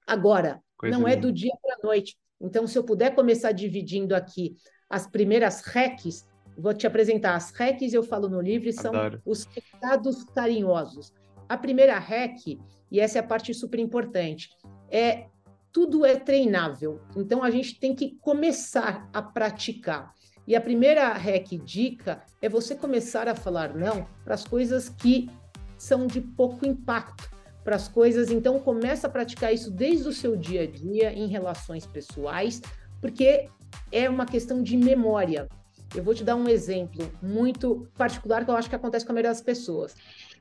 [0.07, 2.16] Agora, Coisa não é do dia para a noite.
[2.40, 4.56] Então, se eu puder começar dividindo aqui
[4.88, 6.26] as primeiras recs,
[6.58, 9.22] Vou te apresentar as RECs, eu falo no livro, são Adoro.
[9.24, 11.12] os recados carinhosos.
[11.48, 12.58] A primeira REC,
[12.90, 14.50] e essa é a parte super importante,
[14.90, 15.28] é
[15.72, 17.00] tudo é treinável.
[17.16, 20.12] Então a gente tem que começar a praticar.
[20.48, 25.30] E a primeira REC dica é você começar a falar não para as coisas que
[25.76, 27.30] são de pouco impacto,
[27.68, 28.31] para as coisas.
[28.31, 32.62] Então começa a praticar isso desde o seu dia a dia em relações pessoais,
[32.98, 33.46] porque
[33.92, 35.46] é uma questão de memória.
[35.94, 39.14] Eu vou te dar um exemplo muito particular que eu acho que acontece com a
[39.14, 39.94] maioria das pessoas.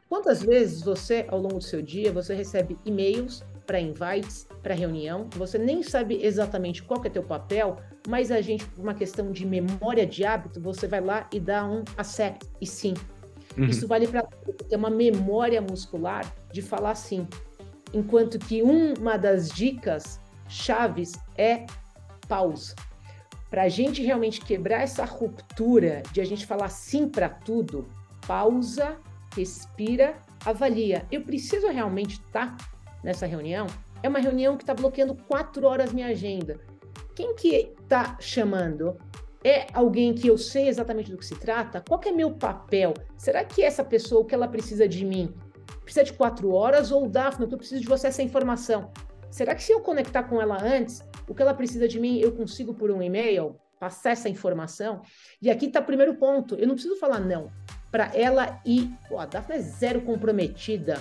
[0.07, 5.27] Quantas vezes você, ao longo do seu dia, você recebe e-mails para invites, para reunião,
[5.35, 7.75] você nem sabe exatamente qual é teu papel,
[8.07, 11.65] mas a gente, por uma questão de memória de hábito, você vai lá e dá
[11.65, 12.93] um accept e sim.
[13.57, 13.65] Uhum.
[13.65, 14.23] Isso vale para
[14.69, 16.23] ter uma memória muscular
[16.57, 17.27] de falar sim.
[17.93, 21.65] Enquanto que uma das dicas chaves é
[22.27, 22.75] pausa
[23.49, 27.87] para a gente realmente quebrar essa ruptura de a gente falar sim para tudo,
[28.27, 28.97] pausa,
[29.35, 31.05] respira, avalia.
[31.11, 32.67] Eu preciso realmente estar tá
[33.03, 33.67] nessa reunião?
[34.01, 36.59] É uma reunião que está bloqueando quatro horas minha agenda.
[37.15, 38.97] Quem que está chamando?
[39.43, 41.83] É alguém que eu sei exatamente do que se trata?
[41.87, 42.93] Qual é meu papel?
[43.15, 45.33] Será que essa pessoa, o que ela precisa de mim?
[45.83, 46.91] Precisa de quatro horas?
[46.91, 48.91] Ou, Daphne, eu preciso de você essa informação.
[49.29, 52.31] Será que se eu conectar com ela antes, o que ela precisa de mim, eu
[52.31, 55.01] consigo por um e-mail passar essa informação?
[55.41, 56.55] E aqui está o primeiro ponto.
[56.55, 57.51] Eu não preciso falar não
[57.91, 58.89] para ela ir.
[59.07, 60.99] Pô, a Daphne é zero comprometida.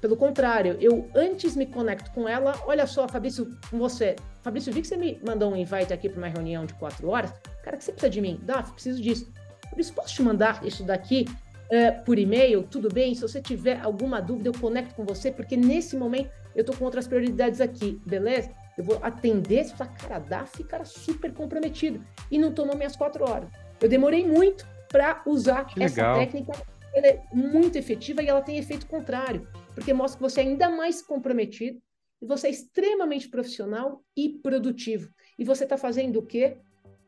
[0.00, 2.54] Pelo contrário, eu antes me conecto com ela.
[2.66, 4.14] Olha só, Fabrício, com você.
[4.42, 7.32] Fabrício, vi que você me mandou um invite aqui para uma reunião de quatro horas.
[7.64, 8.38] Cara, que você precisa de mim?
[8.42, 9.32] Daphne, preciso disso.
[9.68, 11.24] Fabrício, posso te mandar isso daqui
[11.70, 12.62] uh, por e-mail?
[12.62, 13.14] Tudo bem?
[13.14, 16.84] Se você tiver alguma dúvida, eu conecto com você, porque nesse momento eu tô com
[16.84, 18.50] outras prioridades aqui, beleza?
[18.76, 22.04] Eu vou atender, você fala, cara, cara super comprometido.
[22.30, 23.48] E não tomou minhas quatro horas.
[23.80, 26.18] Eu demorei muito para usar que essa legal.
[26.18, 26.52] técnica.
[26.94, 30.70] Ela é muito efetiva e ela tem efeito contrário, porque mostra que você é ainda
[30.70, 31.80] mais comprometido
[32.20, 35.10] e você é extremamente profissional e produtivo.
[35.38, 36.56] E você está fazendo o quê?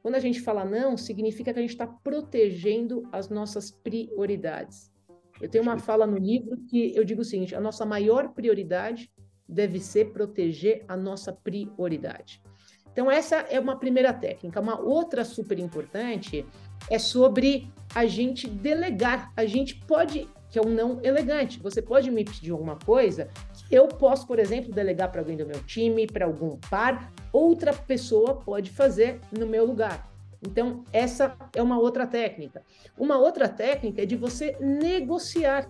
[0.03, 4.91] Quando a gente fala não, significa que a gente está protegendo as nossas prioridades.
[5.41, 9.11] Eu tenho uma fala no livro que eu digo o seguinte: a nossa maior prioridade
[9.49, 12.43] deve ser proteger a nossa prioridade.
[12.93, 14.61] Então, essa é uma primeira técnica.
[14.61, 16.45] Uma outra super importante
[16.91, 19.33] é sobre a gente delegar.
[19.37, 23.29] A gente pode, que é um não elegante, você pode me pedir alguma coisa
[23.71, 28.35] eu posso, por exemplo, delegar para alguém do meu time, para algum par, outra pessoa
[28.35, 30.11] pode fazer no meu lugar.
[30.43, 32.63] Então, essa é uma outra técnica.
[32.99, 35.69] Uma outra técnica é de você negociar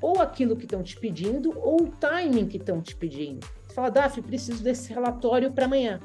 [0.00, 3.46] ou aquilo que estão te pedindo ou o timing que estão te pedindo.
[3.66, 6.00] Você fala, Daf, preciso desse relatório para amanhã.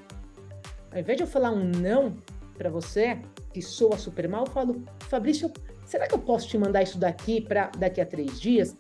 [0.92, 2.14] Ao invés de eu falar um não
[2.58, 3.20] para você,
[3.54, 5.52] que soa super mal, eu falo, Fabrício,
[5.86, 8.76] será que eu posso te mandar isso daqui para daqui a três dias?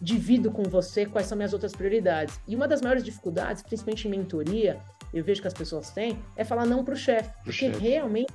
[0.00, 2.40] Divido com você quais são minhas outras prioridades.
[2.46, 4.80] E uma das maiores dificuldades, principalmente em mentoria,
[5.12, 7.78] eu vejo que as pessoas têm, é falar não para o chefe, porque chef.
[7.78, 8.32] realmente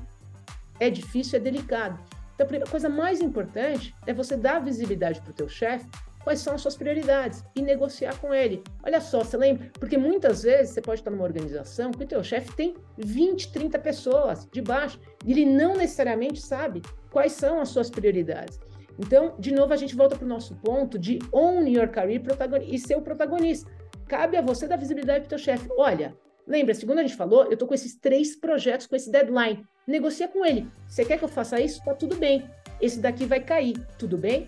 [0.79, 1.99] é difícil, é delicado.
[2.33, 5.87] Então, a primeira coisa mais importante é você dar visibilidade para o teu chefe
[6.23, 8.63] quais são as suas prioridades e negociar com ele.
[8.83, 9.69] Olha só, você lembra?
[9.79, 13.77] Porque muitas vezes você pode estar numa organização que o teu chefe tem 20, 30
[13.79, 18.59] pessoas de baixo e ele não necessariamente sabe quais são as suas prioridades.
[18.97, 22.21] Então, de novo, a gente volta para o nosso ponto de own your career
[22.67, 23.69] e ser o protagonista.
[24.07, 25.67] Cabe a você dar visibilidade para o teu chefe.
[25.77, 26.15] Olha,
[26.47, 29.65] lembra, segundo a gente falou, eu estou com esses três projetos, com esse deadline.
[29.87, 30.67] Negocia com ele.
[30.87, 31.83] Você quer que eu faça isso?
[31.83, 32.47] Tá tudo bem.
[32.79, 33.77] Esse daqui vai cair.
[33.97, 34.47] Tudo bem?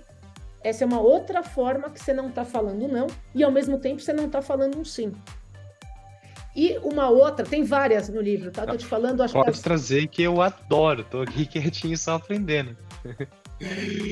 [0.64, 4.02] Essa é uma outra forma que você não está falando não e ao mesmo tempo
[4.02, 5.12] você não está falando um sim.
[6.56, 8.66] E uma outra, tem várias no livro, tá?
[8.66, 9.22] Tô te falando.
[9.22, 9.64] Acho Pode que...
[9.64, 12.76] trazer que eu adoro, tô aqui quietinho só aprendendo.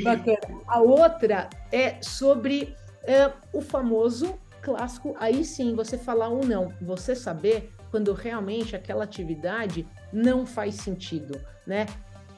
[0.04, 0.62] Bacana.
[0.68, 7.16] A outra é sobre é, o famoso clássico, aí sim, você falar ou não, você
[7.16, 11.86] saber quando realmente aquela atividade não faz sentido, né?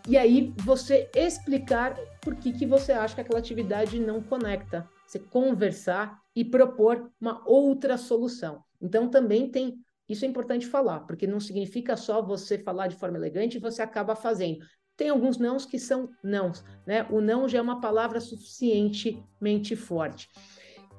[0.08, 4.88] E aí você explicar por que, que você acha que aquela atividade não conecta.
[5.08, 8.64] Você conversar e propor uma outra solução.
[8.82, 9.80] Então também tem.
[10.08, 13.82] Isso é importante falar, porque não significa só você falar de forma elegante e você
[13.82, 14.60] acaba fazendo.
[14.98, 17.06] Tem alguns nãos que são nãos, né?
[17.10, 20.30] O não já é uma palavra suficientemente forte.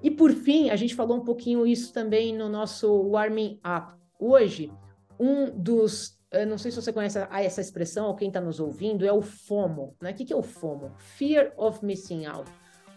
[0.02, 3.94] E por fim, a gente falou um pouquinho isso também no nosso warming up.
[4.18, 4.70] Hoje,
[5.18, 6.16] um dos
[6.48, 9.96] não sei se você conhece essa expressão ou quem está nos ouvindo, é o FOMO.
[10.00, 10.10] Né?
[10.10, 10.92] O que, é o FOMO?
[10.98, 12.50] Fear of Missing Out.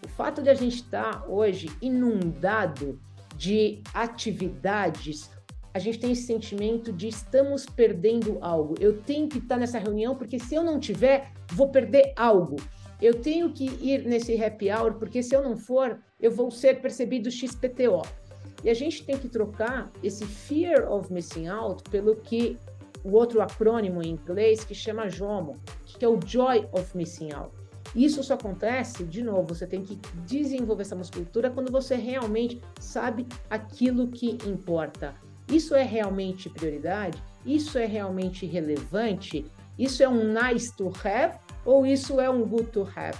[0.04, 3.00] O fato de a gente estar tá hoje inundado
[3.36, 5.30] de atividades,
[5.74, 8.76] a gente tem esse sentimento de estamos perdendo algo.
[8.80, 12.58] Eu tenho que estar nessa reunião porque se eu não tiver, vou perder algo.
[13.02, 16.82] Eu tenho que ir nesse happy hour porque se eu não for, eu vou ser
[16.82, 18.02] percebido XPTO.
[18.64, 22.58] E a gente tem que trocar esse fear of missing out pelo que
[23.04, 25.56] o outro acrônimo em inglês que chama JOMO,
[25.86, 27.52] que é o Joy of Missing Out.
[27.96, 29.96] Isso só acontece, de novo, você tem que
[30.28, 35.14] desenvolver essa musculatura quando você realmente sabe aquilo que importa.
[35.50, 37.22] Isso é realmente prioridade?
[37.45, 39.45] Isso é realmente relevante?
[39.78, 43.18] Isso é um nice to have ou isso é um good to have?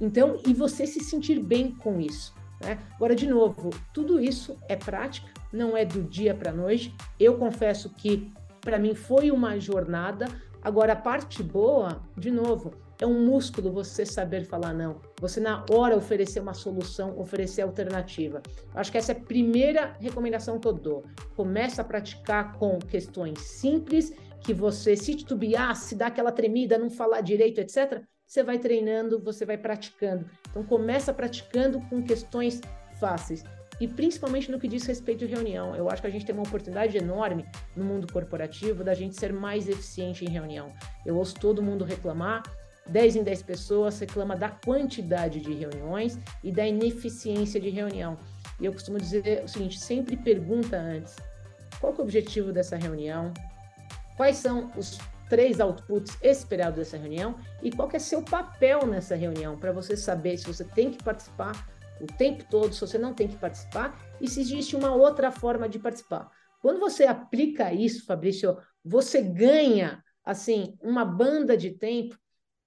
[0.00, 2.34] Então, e você se sentir bem com isso.
[2.60, 2.78] Né?
[2.96, 6.94] Agora, de novo, tudo isso é prática, não é do dia para a noite.
[7.18, 10.26] Eu confesso que para mim foi uma jornada.
[10.62, 15.00] Agora, a parte boa, de novo, é um músculo você saber falar não.
[15.22, 18.42] Você, na hora, oferecer uma solução, oferecer alternativa.
[18.74, 21.04] Acho que essa é a primeira recomendação que eu dou.
[21.36, 26.90] Começa a praticar com questões simples, que você, se titubear, se dá aquela tremida, não
[26.90, 30.28] falar direito, etc., você vai treinando, você vai praticando.
[30.50, 32.60] Então, começa praticando com questões
[32.98, 33.44] fáceis
[33.80, 35.76] e principalmente no que diz respeito à reunião.
[35.76, 37.44] Eu acho que a gente tem uma oportunidade enorme
[37.76, 40.72] no mundo corporativo da gente ser mais eficiente em reunião.
[41.06, 42.42] Eu ouço todo mundo reclamar,
[42.86, 48.18] 10 em 10 pessoas reclama da quantidade de reuniões e da ineficiência de reunião.
[48.60, 51.16] E eu costumo dizer o seguinte, sempre pergunta antes,
[51.80, 53.32] qual é o objetivo dessa reunião?
[54.16, 59.56] Quais são os três outputs esperados dessa reunião e qual é seu papel nessa reunião
[59.56, 61.52] para você saber se você tem que participar
[62.00, 65.68] o tempo todo, se você não tem que participar, e se existe uma outra forma
[65.68, 66.30] de participar.
[66.60, 72.16] Quando você aplica isso, Fabrício, você ganha assim uma banda de tempo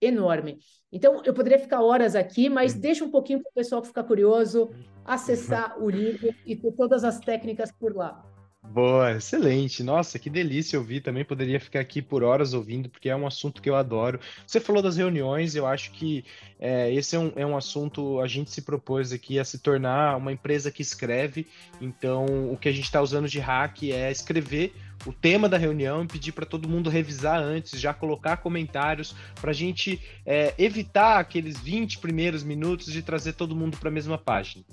[0.06, 0.58] enorme.
[0.92, 4.04] Então, eu poderia ficar horas aqui, mas deixa um pouquinho para o pessoal que ficar
[4.04, 4.70] curioso
[5.04, 8.24] acessar o livro e ter todas as técnicas por lá.
[8.72, 9.84] Boa, excelente.
[9.84, 11.02] Nossa, que delícia ouvir.
[11.02, 14.20] Também poderia ficar aqui por horas ouvindo, porque é um assunto que eu adoro.
[14.46, 16.26] Você falou das reuniões, eu acho que
[16.60, 20.18] é, esse é um, é um assunto, a gente se propôs aqui a se tornar
[20.18, 21.48] uma empresa que escreve.
[21.80, 24.74] Então, o que a gente está usando de hack é escrever
[25.06, 29.52] o tema da reunião e pedir para todo mundo revisar antes, já colocar comentários, para
[29.52, 34.18] a gente é, evitar aqueles 20 primeiros minutos de trazer todo mundo para a mesma
[34.18, 34.64] página.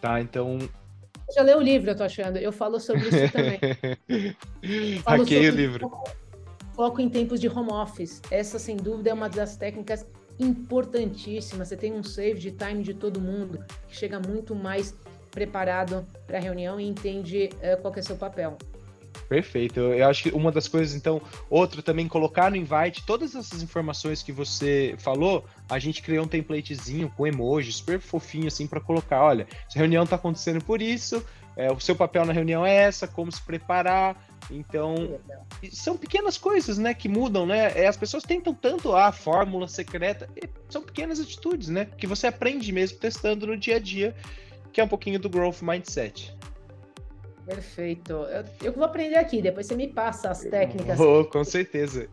[0.00, 0.20] Tá?
[0.20, 0.58] Então,
[1.34, 2.36] já leu o livro, eu tô achando.
[2.36, 3.58] Eu falo sobre isso também.
[5.06, 5.90] Hackei o livro.
[6.74, 8.20] Foco em tempos de home office.
[8.30, 10.06] Essa, sem dúvida, é uma das técnicas
[10.38, 11.68] importantíssimas.
[11.68, 14.94] Você tem um save de time de todo mundo, que chega muito mais
[15.30, 18.56] preparado para a reunião e entende uh, qual é o seu papel.
[19.28, 19.80] Perfeito.
[19.80, 24.22] Eu acho que uma das coisas, então, outro também, colocar no invite todas essas informações
[24.22, 29.22] que você falou, a gente criou um templatezinho com emoji, super fofinho, assim, para colocar,
[29.22, 31.24] olha, essa reunião está acontecendo por isso,
[31.56, 34.16] é, o seu papel na reunião é essa, como se preparar.
[34.50, 35.18] Então,
[35.72, 37.72] são pequenas coisas, né, que mudam, né?
[37.80, 40.28] É, as pessoas tentam tanto a fórmula secreta,
[40.68, 44.14] são pequenas atitudes, né, que você aprende mesmo testando no dia a dia,
[44.72, 46.34] que é um pouquinho do growth mindset.
[47.46, 48.12] Perfeito.
[48.12, 50.96] Eu, eu vou aprender aqui, depois você me passa as técnicas.
[50.96, 52.08] Vou, com certeza.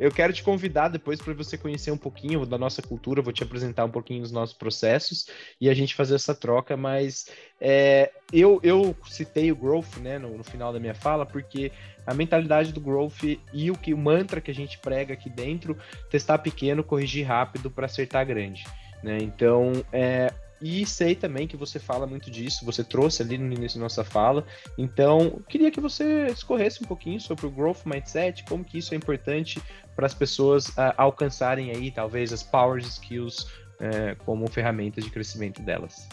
[0.00, 3.42] eu quero te convidar depois para você conhecer um pouquinho da nossa cultura, vou te
[3.42, 5.28] apresentar um pouquinho dos nossos processos
[5.60, 7.28] e a gente fazer essa troca, mas
[7.60, 11.70] é, eu, eu citei o growth né, no, no, final da minha fala, porque
[12.06, 15.76] a mentalidade do growth e o que o mantra que a gente prega aqui dentro,
[16.10, 18.64] testar pequeno, corrigir rápido para acertar grande.
[19.02, 19.18] Né?
[19.20, 23.78] Então, é, e sei também que você fala muito disso, você trouxe ali no início
[23.78, 24.44] da nossa fala.
[24.76, 28.96] Então, queria que você discorresse um pouquinho sobre o Growth Mindset, como que isso é
[28.96, 29.62] importante
[29.94, 35.62] para as pessoas uh, alcançarem aí, talvez, as Power Skills uh, como ferramenta de crescimento
[35.62, 36.08] delas.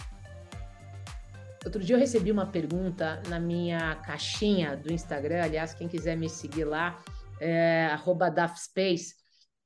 [1.65, 6.29] Outro dia eu recebi uma pergunta na minha caixinha do Instagram, aliás, quem quiser me
[6.29, 7.03] seguir lá,
[7.41, 7.89] é,
[8.33, 9.15] @dafspace.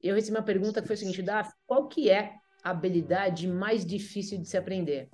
[0.01, 2.31] Eu recebi uma pergunta que foi o seguinte, Daf, qual que é
[2.63, 5.09] habilidade mais difícil de se aprender?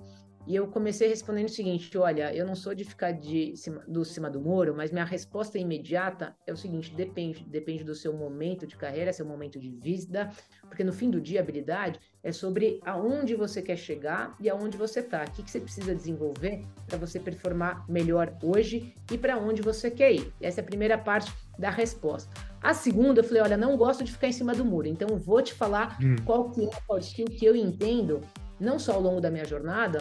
[0.46, 4.04] E eu comecei respondendo o seguinte: olha, eu não sou de ficar de cima, do
[4.04, 8.66] cima do muro, mas minha resposta imediata é o seguinte: depende, depende do seu momento
[8.66, 10.30] de carreira, seu momento de vida,
[10.68, 15.00] porque no fim do dia, habilidade é sobre aonde você quer chegar e aonde você
[15.00, 15.24] está.
[15.24, 19.90] O que, que você precisa desenvolver para você performar melhor hoje e para onde você
[19.90, 20.32] quer ir.
[20.40, 22.30] Essa é a primeira parte da resposta.
[22.62, 25.42] A segunda, eu falei: olha, não gosto de ficar em cima do muro, então vou
[25.42, 26.16] te falar hum.
[26.24, 28.20] qual que é o skill que eu entendo,
[28.58, 30.00] não só ao longo da minha jornada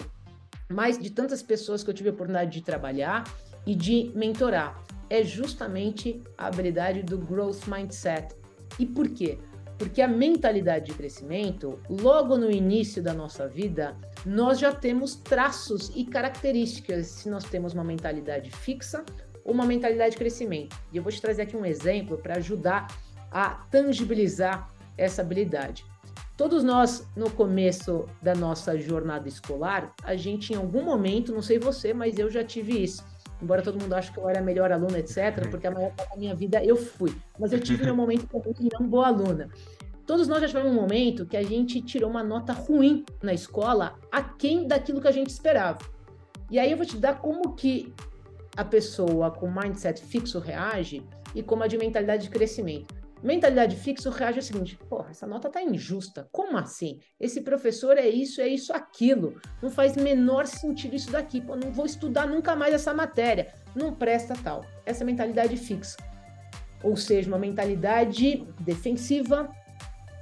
[0.69, 3.23] mas de tantas pessoas que eu tive a oportunidade de trabalhar
[3.65, 4.81] e de mentorar.
[5.09, 8.35] É justamente a habilidade do growth mindset.
[8.79, 9.37] E por quê?
[9.77, 13.95] Porque a mentalidade de crescimento, logo no início da nossa vida,
[14.25, 19.03] nós já temos traços e características se nós temos uma mentalidade fixa
[19.45, 20.75] uma mentalidade de crescimento.
[20.91, 22.87] E eu vou te trazer aqui um exemplo para ajudar
[23.31, 24.67] a tangibilizar
[24.97, 25.85] essa habilidade.
[26.35, 31.59] Todos nós, no começo da nossa jornada escolar, a gente em algum momento, não sei
[31.59, 33.05] você, mas eu já tive isso.
[33.41, 36.09] Embora todo mundo ache que eu era a melhor aluna, etc., porque a maior parte
[36.09, 37.15] da minha vida eu fui.
[37.39, 38.43] Mas eu tive meu momento como
[38.79, 39.49] não boa aluna.
[40.05, 43.95] Todos nós já tivemos um momento que a gente tirou uma nota ruim na escola,
[44.11, 45.79] aquém daquilo que a gente esperava.
[46.49, 47.93] E aí eu vou te dar como que
[48.55, 53.05] a pessoa com mindset fixo reage e como a de mentalidade de crescimento.
[53.23, 56.27] Mentalidade fixa reage ao seguinte: porra, essa nota tá injusta.
[56.31, 56.99] Como assim?
[57.19, 59.41] Esse professor é isso, é isso, aquilo.
[59.63, 61.41] Não faz menor sentido isso daqui.
[61.41, 63.51] Pô, não vou estudar nunca mais essa matéria.
[63.75, 64.63] Não presta tal.
[64.85, 65.97] Essa é mentalidade fixa.
[66.83, 69.49] Ou seja, uma mentalidade defensiva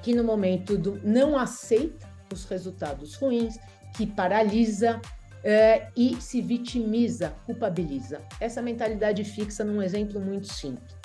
[0.02, 3.58] que no momento do não aceita os resultados ruins,
[3.98, 5.02] que paralisa,
[5.44, 8.22] é, e se vitimiza, culpabiliza.
[8.40, 10.96] Essa mentalidade fixa num exemplo muito simples.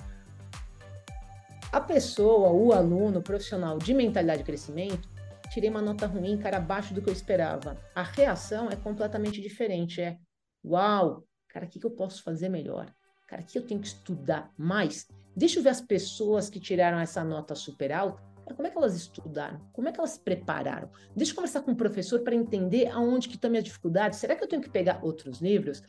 [1.72, 5.09] A pessoa, o aluno, o profissional de mentalidade de crescimento,
[5.51, 7.76] tirei uma nota ruim, cara, abaixo do que eu esperava.
[7.95, 10.01] A reação é completamente diferente.
[10.01, 10.16] É,
[10.64, 12.91] uau, cara, o que, que eu posso fazer melhor?
[13.26, 15.07] Cara, que eu tenho que estudar mais?
[15.36, 18.22] Deixa eu ver as pessoas que tiraram essa nota super alta.
[18.55, 19.61] Como é que elas estudaram?
[19.72, 20.90] Como é que elas se prepararam?
[21.14, 24.18] Deixa eu conversar com o professor para entender aonde que estão minhas dificuldades.
[24.18, 25.82] Será que eu tenho que pegar outros livros?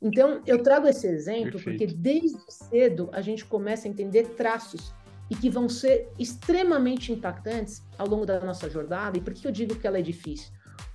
[0.00, 1.78] Então, eu trago esse exemplo Perfeito.
[1.78, 4.94] porque desde cedo a gente começa a entender traços
[5.30, 9.18] e que vão ser extremamente impactantes ao longo da nossa jornada.
[9.18, 10.52] E por que eu digo que ela é difícil?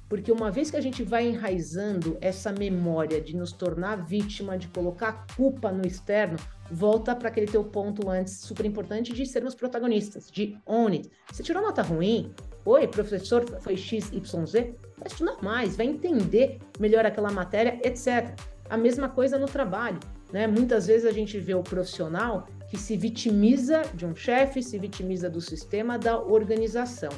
[0.10, 4.68] Porque uma vez que a gente vai enraizando essa memória de nos tornar vítima, de
[4.68, 6.38] colocar culpa no externo,
[6.72, 11.10] volta para aquele teu ponto antes super importante de sermos protagonistas, de own it.
[11.32, 12.34] Você tirou nota ruim?
[12.66, 14.54] Oi, professor, foi XYZ?
[14.98, 18.34] Vai estudar mais, vai entender melhor aquela matéria, etc.
[18.70, 20.00] A mesma coisa no trabalho.
[20.32, 20.48] Né?
[20.48, 25.30] Muitas vezes a gente vê o profissional que se vitimiza de um chefe, se vitimiza
[25.30, 27.12] do sistema, da organização.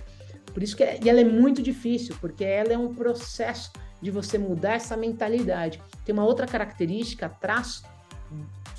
[0.54, 3.72] Por isso que é, e ela é muito difícil, porque ela é um processo
[4.02, 5.82] de você mudar essa mentalidade.
[6.04, 7.84] Tem uma outra característica, traço,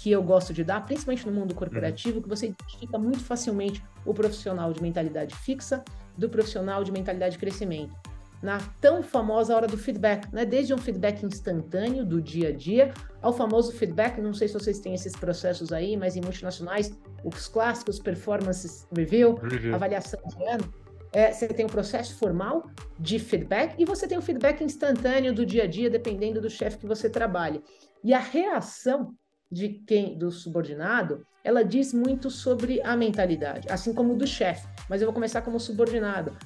[0.07, 4.15] que eu gosto de dar, principalmente no mundo corporativo, que você identifica muito facilmente o
[4.15, 5.85] profissional de mentalidade fixa
[6.17, 7.93] do profissional de mentalidade de crescimento
[8.41, 10.45] na tão famosa hora do feedback, né?
[10.45, 14.79] Desde um feedback instantâneo do dia a dia ao famoso feedback, não sei se vocês
[14.79, 19.75] têm esses processos aí, mas em multinacionais, os clássicos performance review, review.
[19.75, 20.73] avaliação de ano,
[21.13, 25.35] é, você tem um processo formal de feedback e você tem o um feedback instantâneo
[25.35, 27.61] do dia a dia, dependendo do chefe que você trabalha.
[28.05, 29.13] E a reação
[29.51, 34.67] de quem do subordinado, ela diz muito sobre a mentalidade, assim como do chefe.
[34.89, 36.37] Mas eu vou começar como subordinado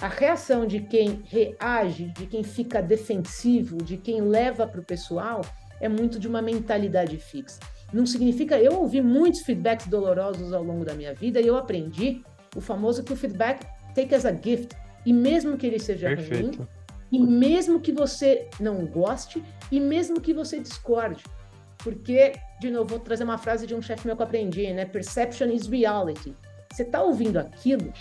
[0.00, 5.40] a reação de quem reage, de quem fica defensivo, de quem leva para o pessoal,
[5.80, 7.58] é muito de uma mentalidade fixa.
[7.92, 8.58] Não significa.
[8.58, 12.22] Eu ouvi muitos feedbacks dolorosos ao longo da minha vida e eu aprendi
[12.54, 14.76] o famoso que o feedback take as a gift.
[15.04, 16.58] E mesmo que ele seja Perfeito.
[16.58, 16.68] ruim,
[17.10, 19.42] e mesmo que você não goste,
[19.72, 21.24] e mesmo que você discorde.
[21.82, 24.84] Porque, de novo, vou trazer uma frase de um chefe meu que eu aprendi, né?
[24.84, 26.34] Perception is reality.
[26.72, 27.92] Você está ouvindo aquilo,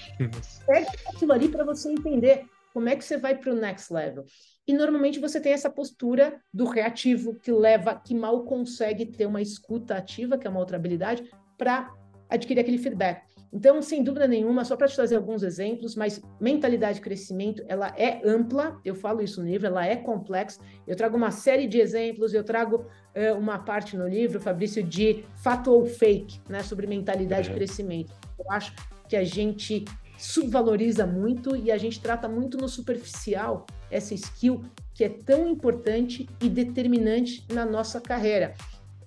[0.66, 4.26] pega aquilo ali para você entender como é que você vai para o next level.
[4.68, 9.42] E normalmente você tem essa postura do reativo que leva, que mal consegue ter uma
[9.42, 11.24] escuta ativa, que é uma outra habilidade,
[11.58, 11.90] para
[12.30, 13.24] adquirir aquele feedback.
[13.52, 17.94] Então, sem dúvida nenhuma, só para te trazer alguns exemplos, mas mentalidade de crescimento, ela
[17.98, 20.60] é ampla, eu falo isso no livro, ela é complexa.
[20.86, 22.86] Eu trago uma série de exemplos, eu trago
[23.16, 27.54] uh, uma parte no livro, Fabrício, de fato ou fake, né, sobre mentalidade uhum.
[27.54, 28.14] de crescimento.
[28.38, 28.74] Eu acho
[29.08, 29.86] que a gente
[30.18, 36.28] subvaloriza muito e a gente trata muito no superficial essa skill que é tão importante
[36.42, 38.56] e determinante na nossa carreira.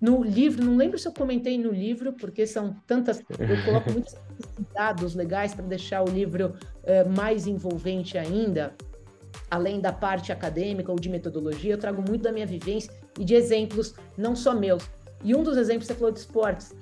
[0.00, 4.16] No livro, não lembro se eu comentei no livro, porque são tantas, eu coloco muitos
[4.72, 8.74] dados legais para deixar o livro uh, mais envolvente ainda,
[9.50, 13.34] além da parte acadêmica ou de metodologia, eu trago muito da minha vivência e de
[13.34, 14.88] exemplos, não só meus.
[15.22, 16.74] E um dos exemplos, você falou de esportes,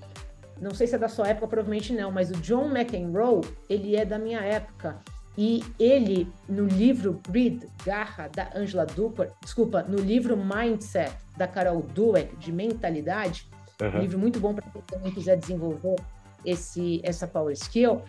[0.61, 4.05] não sei se é da sua época, provavelmente não, mas o John McEnroe, ele é
[4.05, 4.99] da minha época.
[5.41, 11.81] E ele, no livro Breed, Garra, da Angela Duper, desculpa, no livro Mindset, da Carol
[11.81, 13.47] Dweck, de mentalidade,
[13.81, 13.89] uhum.
[13.89, 15.95] um livro muito bom para quem também quiser desenvolver
[16.45, 18.03] esse, essa power skill,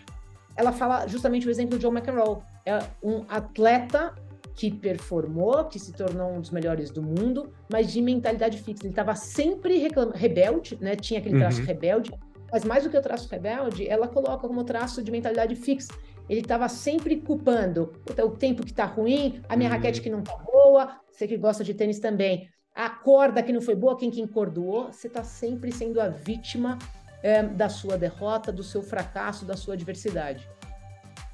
[0.56, 2.38] ela fala justamente o exemplo do John McEnroe.
[2.66, 4.12] É um atleta
[4.56, 8.82] que performou, que se tornou um dos melhores do mundo, mas de mentalidade fixa.
[8.82, 9.78] Ele estava sempre
[10.14, 10.96] rebelde, né?
[10.96, 11.66] Tinha aquele traço uhum.
[11.66, 12.10] rebelde,
[12.52, 15.94] mas mais do que o traço rebelde, ela coloca como traço de mentalidade fixa.
[16.30, 19.74] Ele estava sempre culpando o tempo que está ruim, a minha uhum.
[19.74, 23.60] raquete que não está boa, você que gosta de tênis também, a corda que não
[23.60, 26.78] foi boa, quem que encordoou, você está sempre sendo a vítima
[27.20, 30.48] é, da sua derrota, do seu fracasso, da sua adversidade.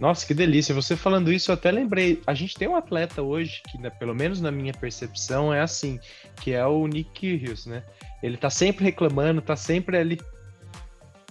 [0.01, 0.75] Nossa, que delícia.
[0.75, 2.23] Você falando isso, eu até lembrei.
[2.27, 6.01] A gente tem um atleta hoje, que né, pelo menos na minha percepção é assim,
[6.43, 7.83] que é o Nick Kyrgios, né?
[8.23, 10.19] Ele tá sempre reclamando, tá sempre ali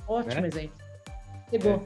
[0.07, 0.47] Ótimo né?
[0.47, 0.78] exemplo.
[1.49, 1.86] Pegou.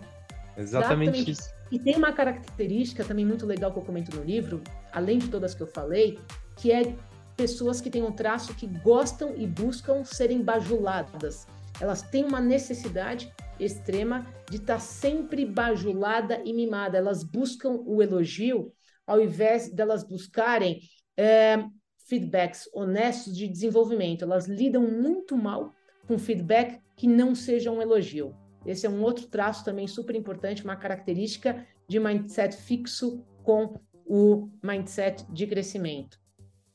[0.57, 1.58] É, exatamente, exatamente isso.
[1.71, 4.61] E tem uma característica também muito legal que eu comento no livro,
[4.91, 6.19] além de todas que eu falei,
[6.55, 6.95] que é
[7.37, 11.47] pessoas que têm um traço que gostam e buscam serem bajuladas.
[11.79, 16.97] Elas têm uma necessidade extrema de estar tá sempre bajulada e mimada.
[16.97, 18.73] Elas buscam o elogio
[19.05, 20.79] ao invés delas buscarem
[21.17, 21.63] é,
[22.07, 24.23] feedbacks honestos de desenvolvimento.
[24.23, 25.73] Elas lidam muito mal
[26.07, 28.35] com feedback que não seja um elogio.
[28.65, 34.49] Esse é um outro traço também super importante, uma característica de mindset fixo com o
[34.63, 36.19] mindset de crescimento.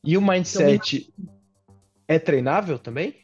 [0.03, 1.35] E o mindset então,
[2.07, 3.17] é treinável também?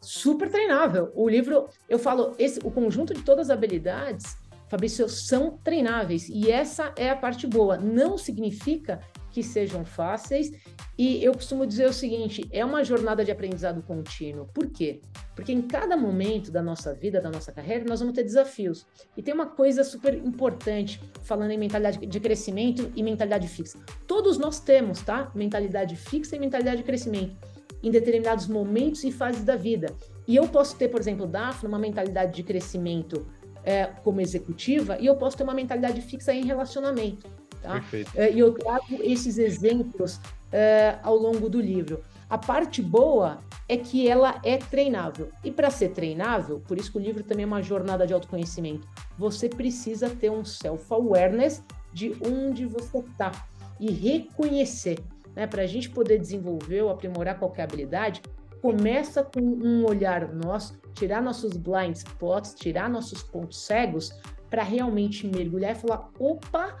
[0.00, 1.12] Super treinável.
[1.14, 4.36] O livro, eu falo, esse, o conjunto de todas as habilidades,
[4.68, 6.28] Fabrício, são treináveis.
[6.30, 7.76] E essa é a parte boa.
[7.76, 9.00] Não significa
[9.32, 10.52] que sejam fáceis.
[10.96, 14.46] E eu costumo dizer o seguinte: é uma jornada de aprendizado contínuo.
[14.52, 15.00] Por quê?
[15.34, 18.86] Porque em cada momento da nossa vida, da nossa carreira, nós vamos ter desafios.
[19.16, 23.78] E tem uma coisa super importante, falando em mentalidade de crescimento e mentalidade fixa.
[24.06, 25.32] Todos nós temos, tá?
[25.34, 27.36] Mentalidade fixa e mentalidade de crescimento
[27.82, 29.92] em determinados momentos e fases da vida.
[30.26, 33.26] E eu posso ter, por exemplo, Daphne, uma mentalidade de crescimento
[33.64, 37.26] é, como executiva, e eu posso ter uma mentalidade fixa em relacionamento.
[37.62, 37.74] Tá?
[37.74, 38.10] Perfeito.
[38.16, 42.02] É, e eu trago esses exemplos é, ao longo do livro.
[42.28, 43.38] A parte boa
[43.68, 45.28] é que ela é treinável.
[45.44, 48.88] E para ser treinável, por isso que o livro também é uma jornada de autoconhecimento,
[49.18, 53.32] você precisa ter um self-awareness de onde você está
[53.78, 54.98] e reconhecer.
[55.34, 55.46] Né?
[55.46, 58.22] Para a gente poder desenvolver ou aprimorar qualquer habilidade,
[58.60, 64.12] começa com um olhar nosso, tirar nossos blind spots, tirar nossos pontos cegos,
[64.48, 66.76] para realmente mergulhar e falar: opa,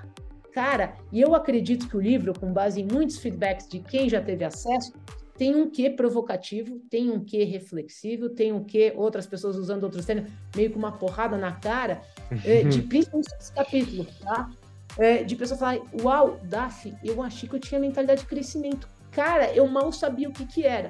[0.52, 4.20] Cara, e eu acredito que o livro, com base em muitos feedbacks de quem já
[4.20, 4.92] teve acesso,
[5.36, 10.04] tem um quê provocativo, tem um quê reflexivo, tem um quê outras pessoas usando outros
[10.04, 12.02] termos, meio com uma porrada na cara,
[12.44, 14.50] é, de principalmente esse capítulo, tá?
[14.98, 18.86] É, de pessoas falarem, uau, Daf, eu achei que eu tinha mentalidade de crescimento.
[19.10, 20.88] Cara, eu mal sabia o que que era.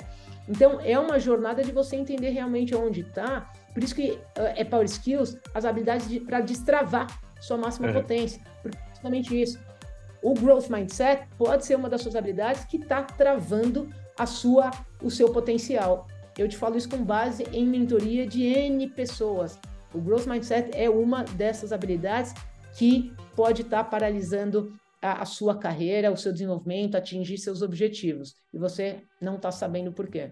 [0.49, 3.49] Então, é uma jornada de você entender realmente onde está.
[3.73, 7.07] Por isso que é, é Power Skills, as habilidades de, para destravar
[7.41, 7.95] sua máxima uhum.
[7.95, 8.43] potência.
[8.61, 9.59] Porque justamente isso.
[10.23, 14.71] O growth mindset pode ser uma das suas habilidades que está travando a sua,
[15.03, 16.07] o seu potencial.
[16.39, 19.59] Eu te falo isso com base em mentoria de N pessoas.
[19.93, 22.33] O growth mindset é uma dessas habilidades
[22.79, 24.73] que pode estar tá paralisando
[25.03, 28.35] a, a, sua carreira, o seu desenvolvimento, atingir seus objetivos.
[28.55, 30.31] E você não está sabendo por quê.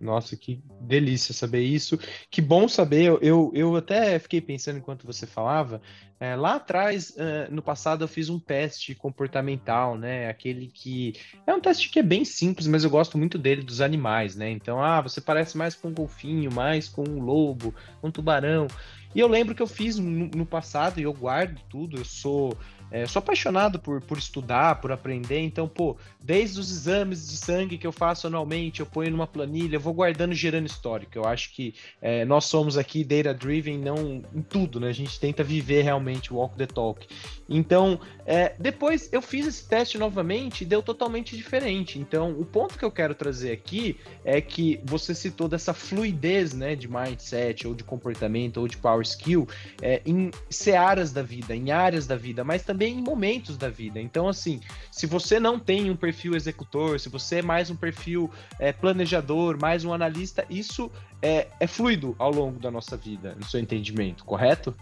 [0.00, 1.98] Nossa, que delícia saber isso.
[2.30, 3.18] Que bom saber.
[3.20, 5.82] Eu, eu até fiquei pensando enquanto você falava.
[6.18, 10.28] É, lá atrás, uh, no passado, eu fiz um teste comportamental, né?
[10.28, 11.14] Aquele que
[11.46, 14.50] é um teste que é bem simples, mas eu gosto muito dele dos animais, né?
[14.50, 18.66] Então, ah, você parece mais com um golfinho, mais com um lobo, um tubarão.
[19.14, 21.98] E eu lembro que eu fiz no, no passado e eu guardo tudo.
[21.98, 22.56] Eu sou
[22.90, 27.78] é, sou apaixonado por, por estudar, por aprender, então, pô, desde os exames de sangue
[27.78, 31.16] que eu faço anualmente, eu ponho numa planilha, eu vou guardando gerando histórico.
[31.16, 34.88] Eu acho que é, nós somos aqui data-driven, não em tudo, né?
[34.88, 37.06] A gente tenta viver realmente o walk the talk.
[37.48, 41.98] Então, é, depois eu fiz esse teste novamente e deu totalmente diferente.
[41.98, 46.76] Então, o ponto que eu quero trazer aqui é que você citou dessa fluidez, né,
[46.76, 49.48] de mindset, ou de comportamento, ou de power skill,
[49.82, 53.68] é, em searas da vida, em áreas da vida, mas também também em momentos da
[53.68, 54.00] vida.
[54.00, 54.58] Então, assim,
[54.90, 59.60] se você não tem um perfil executor, se você é mais um perfil é, planejador,
[59.60, 64.24] mais um analista, isso é, é fluido ao longo da nossa vida, no seu entendimento,
[64.24, 64.74] correto?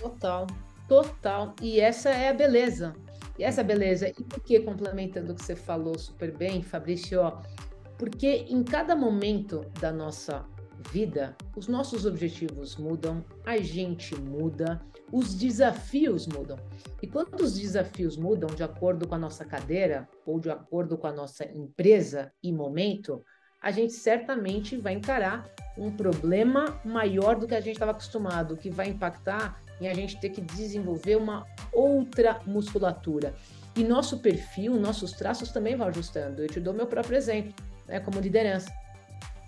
[0.00, 0.48] Total,
[0.88, 1.54] total.
[1.62, 2.96] E essa é a beleza.
[3.38, 4.08] E essa é a beleza.
[4.08, 7.20] E por que, complementando o que você falou super bem, Fabrício,
[7.96, 10.44] porque em cada momento da nossa
[10.90, 14.82] vida, os nossos objetivos mudam, a gente muda,
[15.14, 16.58] os desafios mudam.
[17.00, 21.06] E quando os desafios mudam de acordo com a nossa cadeira ou de acordo com
[21.06, 23.24] a nossa empresa e momento,
[23.62, 25.48] a gente certamente vai encarar
[25.78, 30.18] um problema maior do que a gente estava acostumado, que vai impactar em a gente
[30.18, 33.36] ter que desenvolver uma outra musculatura.
[33.76, 36.42] E nosso perfil, nossos traços também vão ajustando.
[36.42, 37.54] Eu te dou meu próprio exemplo,
[37.86, 38.68] né, como liderança.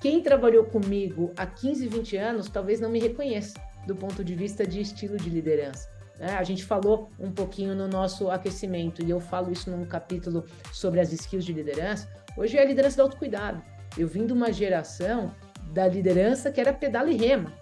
[0.00, 4.66] Quem trabalhou comigo há 15, 20 anos talvez não me reconheça do ponto de vista
[4.66, 5.88] de estilo de liderança.
[6.18, 10.44] É, a gente falou um pouquinho no nosso aquecimento, e eu falo isso num capítulo
[10.72, 12.08] sobre as skills de liderança.
[12.36, 13.62] Hoje é a liderança do autocuidado.
[13.98, 15.34] Eu vim de uma geração
[15.72, 17.52] da liderança que era pedala e rema,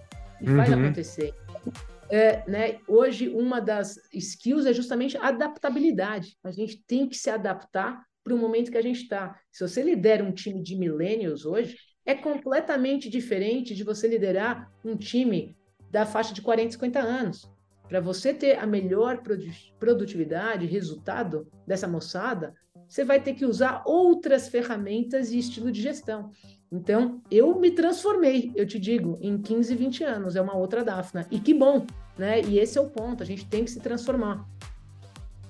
[0.41, 0.57] e uhum.
[0.57, 1.35] faz acontecer.
[2.11, 6.37] É, né, hoje, uma das skills é justamente a adaptabilidade.
[6.45, 9.39] A gente tem que se adaptar para o momento que a gente está.
[9.51, 14.97] Se você lidera um time de millennials hoje, é completamente diferente de você liderar um
[14.97, 15.57] time
[15.95, 17.49] da faixa de 40, 50 anos.
[17.89, 19.23] Para você ter a melhor
[19.79, 22.53] produtividade, resultado dessa moçada,
[22.89, 26.31] você vai ter que usar outras ferramentas e estilo de gestão.
[26.73, 31.29] Então, eu me transformei, eu te digo, em 15, 20 anos, é uma outra Dafna.
[31.31, 31.87] E que bom,
[32.19, 32.41] né?
[32.43, 34.45] E esse é o ponto, a gente tem que se transformar.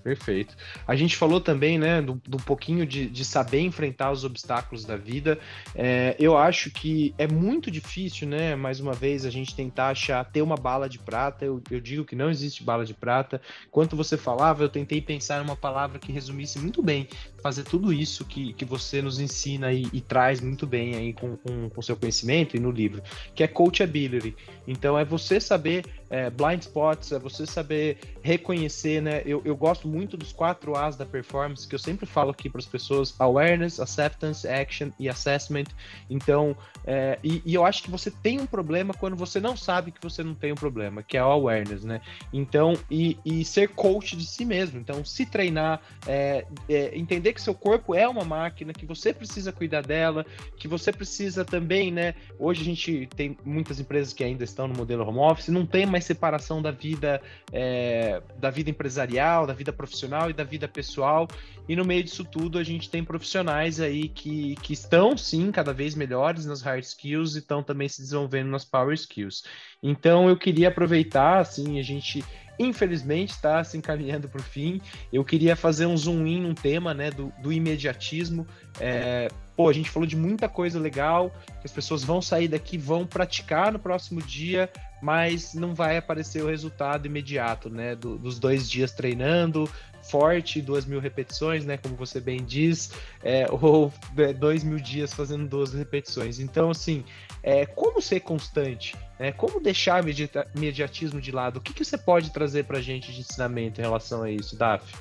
[0.05, 0.55] Perfeito.
[0.87, 4.99] A gente falou também, né, do, do pouquinho de, de, saber enfrentar os obstáculos da
[4.99, 5.39] vida.
[5.75, 10.23] É, eu acho que é muito difícil, né, mais uma vez, a gente tentar achar,
[10.23, 11.47] ter uma bala de prata.
[11.47, 13.41] Eu, eu digo que não existe bala de prata.
[13.67, 17.09] Enquanto você falava, eu tentei pensar em uma palavra que resumisse muito bem,
[17.45, 21.37] fazer tudo isso que, que você nos ensina e, e traz muito bem aí com,
[21.37, 23.03] com, com seu conhecimento e no livro,
[23.35, 24.35] que é coachability.
[24.67, 29.23] Então, é você saber é, blind spots, é você saber reconhecer, né?
[29.27, 32.61] Eu, eu gosto muito dos quatro A's da performance, que eu sempre falo aqui para
[32.61, 35.67] as pessoas: awareness, acceptance, action e assessment.
[36.09, 39.91] Então, é, e, e, eu acho que você tem um problema quando você não sabe
[39.91, 42.01] que você não tem um problema, que é o awareness, né?
[42.33, 44.79] Então, e, e ser coach de si mesmo.
[44.81, 49.53] Então, se treinar, é, é, entender que seu corpo é uma máquina, que você precisa
[49.53, 50.25] cuidar dela,
[50.57, 52.15] que você precisa também, né?
[52.39, 55.85] Hoje a gente tem muitas empresas que ainda estão no modelo home office, não tem
[55.85, 57.21] mais separação da vida
[57.53, 61.29] é, da vida empresarial, da vida profissional e da vida pessoal.
[61.69, 65.73] E no meio disso tudo, a gente tem profissionais aí que, que estão sim cada
[65.73, 69.45] vez melhores nas hard skills e estão também se desenvolvendo nas power skills.
[69.83, 72.25] Então eu queria aproveitar, assim, a gente
[72.59, 74.81] infelizmente está se encaminhando para o fim.
[75.13, 78.47] Eu queria fazer um zoom in num tema né, do, do imediatismo.
[78.81, 81.31] É, pô, a gente falou de muita coisa legal,
[81.61, 84.71] que as pessoas vão sair daqui, vão praticar no próximo dia,
[85.03, 87.95] mas não vai aparecer o resultado imediato, né?
[87.95, 89.69] Do, dos dois dias treinando
[90.05, 91.77] forte, duas mil repetições, né?
[91.77, 92.93] Como você bem diz,
[93.23, 96.39] é, ou é, dois mil dias fazendo 12 repetições.
[96.39, 97.05] Então, assim,
[97.43, 98.95] é, como ser constante?
[99.19, 99.33] Né?
[99.33, 100.09] Como deixar o
[100.57, 101.59] imediatismo de lado?
[101.59, 104.57] O que, que você pode trazer para a gente de ensinamento em relação a isso,
[104.57, 104.95] Daf?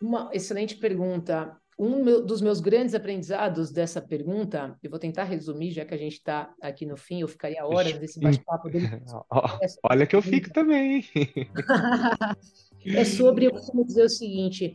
[0.00, 5.84] Uma excelente pergunta um dos meus grandes aprendizados dessa pergunta, eu vou tentar resumir, já
[5.84, 9.00] que a gente está aqui no fim, eu ficaria horas desse bate-papo dele.
[9.88, 11.04] Olha que eu fico também.
[12.84, 14.74] é sobre, eu costumo dizer o seguinte,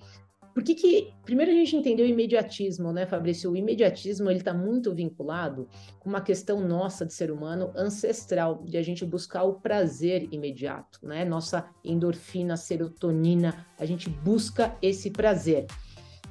[0.54, 3.52] por que que, primeiro a gente entendeu o imediatismo, né, Fabrício?
[3.52, 5.68] O imediatismo, ele está muito vinculado
[6.00, 11.00] com uma questão nossa de ser humano ancestral, de a gente buscar o prazer imediato,
[11.02, 11.26] né?
[11.26, 15.66] Nossa endorfina, serotonina, a gente busca esse prazer.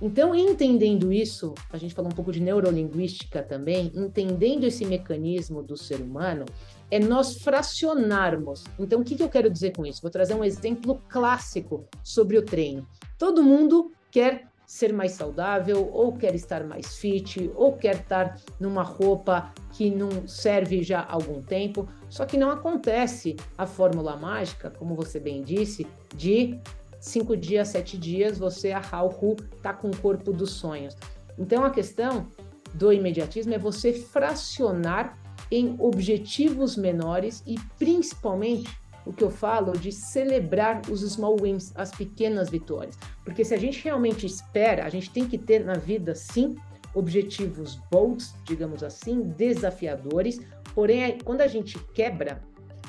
[0.00, 5.76] Então, entendendo isso, a gente falou um pouco de neurolinguística também, entendendo esse mecanismo do
[5.76, 6.44] ser humano,
[6.90, 8.64] é nós fracionarmos.
[8.78, 10.02] Então, o que, que eu quero dizer com isso?
[10.02, 12.86] Vou trazer um exemplo clássico sobre o treino.
[13.16, 18.82] Todo mundo quer ser mais saudável, ou quer estar mais fit, ou quer estar numa
[18.82, 21.88] roupa que não serve já há algum tempo.
[22.08, 26.60] Só que não acontece a fórmula mágica, como você bem disse, de
[27.00, 30.96] cinco dias, sete dias, você, a Raul, tá com o corpo dos sonhos.
[31.36, 32.28] Então a questão
[32.72, 35.18] do imediatismo é você fracionar
[35.50, 38.70] em objetivos menores e principalmente
[39.04, 42.96] o que eu falo de celebrar os small wins, as pequenas vitórias.
[43.24, 46.56] Porque se a gente realmente espera, a gente tem que ter na vida, sim,
[46.94, 50.40] objetivos bolds, digamos assim, desafiadores.
[50.74, 52.42] Porém, quando a gente quebra,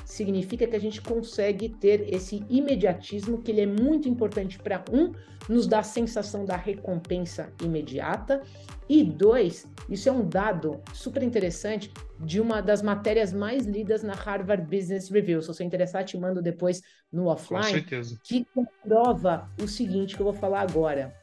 [0.04, 5.12] significa que a gente consegue ter esse imediatismo que ele é muito importante para um
[5.48, 8.42] nos dá a sensação da recompensa imediata
[8.88, 14.14] e dois, isso é um dado super interessante de uma das matérias mais lidas na
[14.14, 15.40] Harvard Business Review.
[15.40, 17.82] Se você interessar, te mando depois no offline,
[18.22, 21.14] que comprova o seguinte que eu vou falar agora.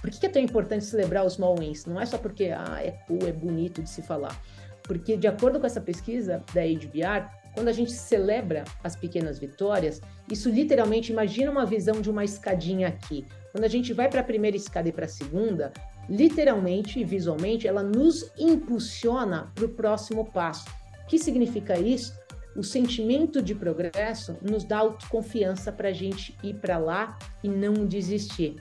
[0.00, 1.84] Por que é tão importante celebrar os small wins?
[1.84, 4.38] Não é só porque ah, é cool, é bonito de se falar.
[4.82, 10.00] Porque, de acordo com essa pesquisa da HBR, quando a gente celebra as pequenas vitórias,
[10.30, 13.26] isso literalmente, imagina uma visão de uma escadinha aqui.
[13.52, 15.72] Quando a gente vai para a primeira escada e para a segunda,
[16.08, 20.68] literalmente e visualmente, ela nos impulsiona para o próximo passo.
[21.04, 22.12] O que significa isso?
[22.56, 27.86] O sentimento de progresso nos dá autoconfiança para a gente ir para lá e não
[27.86, 28.56] desistir.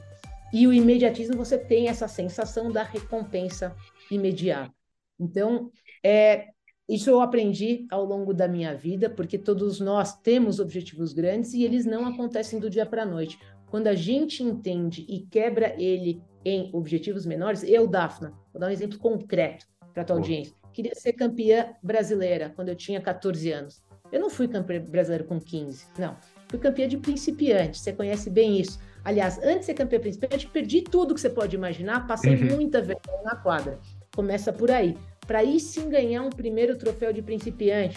[0.52, 3.76] E o imediatismo, você tem essa sensação da recompensa
[4.10, 4.74] imediata.
[5.20, 5.72] Então,
[6.04, 6.48] é,
[6.90, 11.64] isso eu aprendi ao longo da minha vida, porque todos nós temos objetivos grandes e
[11.64, 13.38] eles não acontecem do dia para a noite.
[13.70, 18.72] Quando a gente entende e quebra ele em objetivos menores, eu, Dafna, vou dar um
[18.72, 20.56] exemplo concreto para a tua audiência.
[20.74, 23.84] Queria ser campeã brasileira quando eu tinha 14 anos.
[24.12, 26.18] Eu não fui campeã brasileira com 15, não.
[26.48, 28.80] Fui campeã de principiante, você conhece bem isso.
[29.06, 32.56] Aliás, antes de ser campeã principiante, perdi tudo que você pode imaginar, passei uhum.
[32.56, 33.80] muita vergonha na quadra.
[34.16, 34.98] Começa por aí
[35.30, 37.96] para aí sim ganhar um primeiro troféu de principiante,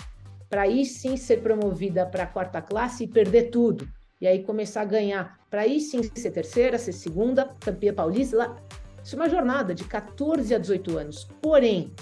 [0.51, 3.89] para aí sim ser promovida para a quarta classe e perder tudo.
[4.21, 8.55] E aí começar a ganhar, para aí sim ser terceira, ser segunda, campeã paulista.
[9.03, 11.27] Isso é uma jornada de 14 a 18 anos.
[11.41, 11.95] Porém,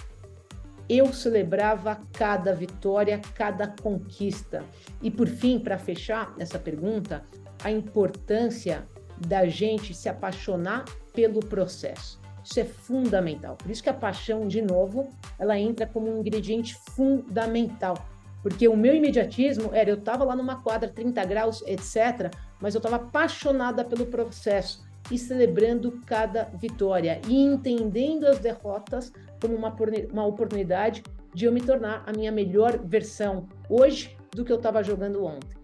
[0.89, 4.64] eu celebrava cada vitória, cada conquista.
[5.01, 7.22] E por fim, para fechar essa pergunta,
[7.62, 8.85] a importância
[9.28, 12.20] da gente se apaixonar pelo processo.
[12.45, 13.57] Isso é fundamental.
[13.57, 17.95] Por isso que a paixão, de novo, ela entra como um ingrediente fundamental.
[18.43, 22.78] Porque o meu imediatismo era, eu estava lá numa quadra 30 graus, etc., mas eu
[22.78, 29.74] estava apaixonada pelo processo e celebrando cada vitória e entendendo as derrotas como uma,
[30.12, 31.03] uma oportunidade
[31.34, 35.59] de eu me tornar a minha melhor versão hoje do que eu estava jogando ontem.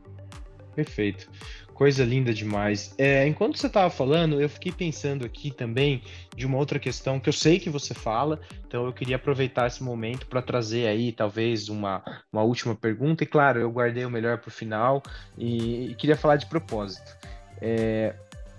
[0.74, 1.30] Perfeito.
[1.76, 2.94] Coisa linda demais.
[2.96, 6.02] É, enquanto você estava falando, eu fiquei pensando aqui também
[6.34, 9.84] de uma outra questão que eu sei que você fala, então eu queria aproveitar esse
[9.84, 12.02] momento para trazer aí talvez uma,
[12.32, 13.24] uma última pergunta.
[13.24, 15.02] E claro, eu guardei o melhor para o final
[15.36, 17.14] e, e, queria falar de propósito.
[17.60, 18.14] É,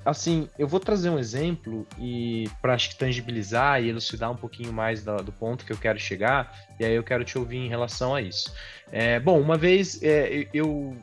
[0.05, 4.71] assim, eu vou trazer um exemplo e para acho que tangibilizar e elucidar um pouquinho
[4.71, 7.67] mais do, do, ponto que eu quero chegar, e aí eu quero te ouvir em
[7.67, 8.53] relação a isso.
[8.91, 10.95] É, bom, uma vez é, eu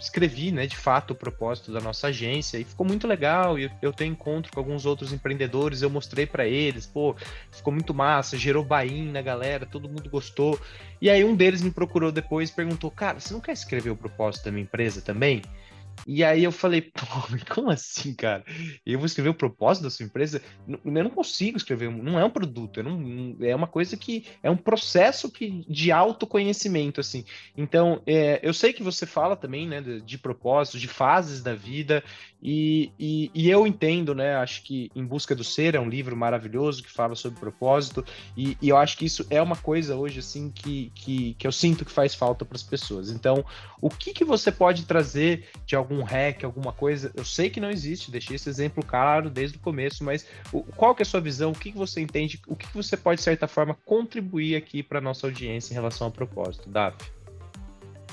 [0.00, 3.58] escrevi, né, de fato, o propósito da nossa agência e ficou muito legal.
[3.58, 7.14] E eu tenho encontro com alguns outros empreendedores, eu mostrei para eles, pô,
[7.50, 10.58] ficou muito massa, gerou buy na galera, todo mundo gostou.
[11.00, 13.96] E aí um deles me procurou depois e perguntou: "Cara, você não quer escrever o
[13.96, 15.42] propósito da minha empresa também?"
[16.06, 17.06] E aí eu falei, pô,
[17.52, 18.44] como assim, cara?
[18.84, 20.42] Eu vou escrever o propósito da sua empresa?
[20.66, 24.56] Eu não consigo escrever, não é um produto, não, é uma coisa que é um
[24.56, 27.24] processo que, de autoconhecimento, assim.
[27.56, 31.54] Então, é, eu sei que você fala também, né, de, de propósitos, de fases da
[31.54, 32.02] vida,
[32.42, 34.36] e, e, e, eu entendo, né?
[34.36, 38.04] Acho que Em Busca do Ser é um livro maravilhoso que fala sobre propósito,
[38.36, 41.52] e, e eu acho que isso é uma coisa hoje, assim, que, que, que eu
[41.52, 43.10] sinto que faz falta para as pessoas.
[43.10, 43.44] Então,
[43.80, 47.12] o que, que você pode trazer de algum hack, alguma coisa?
[47.14, 50.94] Eu sei que não existe, deixei esse exemplo claro desde o começo, mas o, qual
[50.94, 51.50] que é a sua visão?
[51.50, 52.40] O que, que você entende?
[52.46, 56.06] O que, que você pode, de certa forma, contribuir aqui para nossa audiência em relação
[56.06, 56.68] ao propósito?
[56.68, 57.19] Davi?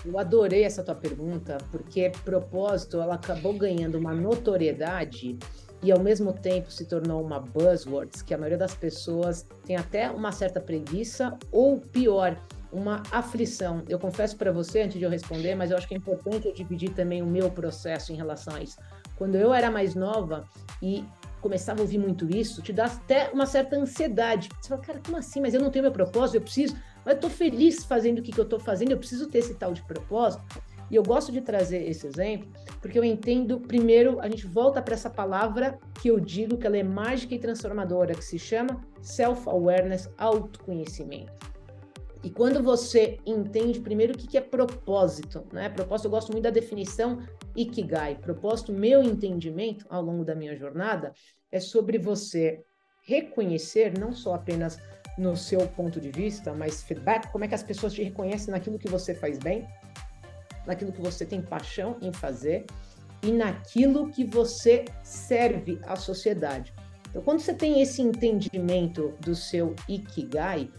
[0.07, 5.37] Eu adorei essa tua pergunta, porque propósito ela acabou ganhando uma notoriedade
[5.83, 10.09] e ao mesmo tempo se tornou uma buzzword que a maioria das pessoas tem até
[10.09, 12.37] uma certa preguiça ou pior,
[12.71, 13.83] uma aflição.
[13.89, 16.53] Eu confesso para você antes de eu responder, mas eu acho que é importante eu
[16.53, 18.77] dividir também o meu processo em relação a isso.
[19.17, 20.45] Quando eu era mais nova
[20.81, 21.03] e
[21.41, 24.47] começava a ouvir muito isso, te dá até uma certa ansiedade.
[24.61, 25.41] Você fala, cara, como assim?
[25.41, 26.77] Mas eu não tenho meu propósito, eu preciso.
[27.07, 29.55] Mas eu tô feliz fazendo o que, que eu tô fazendo, eu preciso ter esse
[29.55, 30.43] tal de propósito.
[30.91, 32.51] E eu gosto de trazer esse exemplo
[32.81, 36.75] porque eu entendo, primeiro, a gente volta para essa palavra que eu digo que ela
[36.75, 41.31] é mágica e transformadora, que se chama self-awareness, autoconhecimento.
[42.21, 45.69] E quando você entende primeiro o que, que é propósito, né?
[45.69, 47.19] Propósito, eu gosto muito da definição
[47.55, 48.15] Ikigai.
[48.15, 51.13] Propósito, meu entendimento ao longo da minha jornada,
[51.49, 52.65] é sobre você
[53.07, 54.77] reconhecer não só apenas
[55.17, 58.77] no seu ponto de vista, mas feedback, como é que as pessoas te reconhecem naquilo
[58.77, 59.67] que você faz bem,
[60.65, 62.65] naquilo que você tem paixão em fazer
[63.23, 66.73] e naquilo que você serve à sociedade.
[67.09, 70.69] Então, quando você tem esse entendimento do seu Ikigai,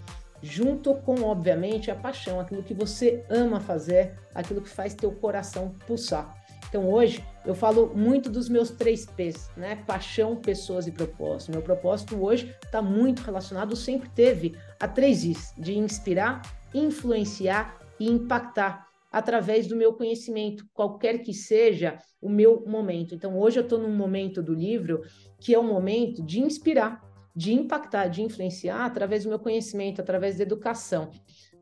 [0.41, 5.75] junto com, obviamente, a paixão, aquilo que você ama fazer, aquilo que faz teu coração
[5.87, 6.38] pulsar.
[6.69, 9.77] Então, hoje, eu falo muito dos meus três P's, né?
[9.87, 11.53] Paixão, pessoas e propósito.
[11.53, 16.43] Meu propósito hoje está muito relacionado, sempre teve, a três I's, de inspirar,
[16.75, 23.15] influenciar e impactar através do meu conhecimento, qualquer que seja o meu momento.
[23.15, 25.03] Então, hoje eu estou num momento do livro
[25.41, 27.03] que é o um momento de inspirar,
[27.35, 31.11] de impactar, de influenciar através do meu conhecimento, através da educação.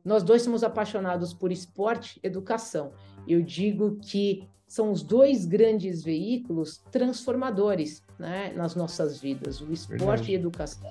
[0.05, 2.93] Nós dois somos apaixonados por esporte educação.
[3.29, 9.99] Eu digo que são os dois grandes veículos transformadores né, nas nossas vidas, o esporte
[9.99, 10.33] Verdade.
[10.33, 10.91] e a educação.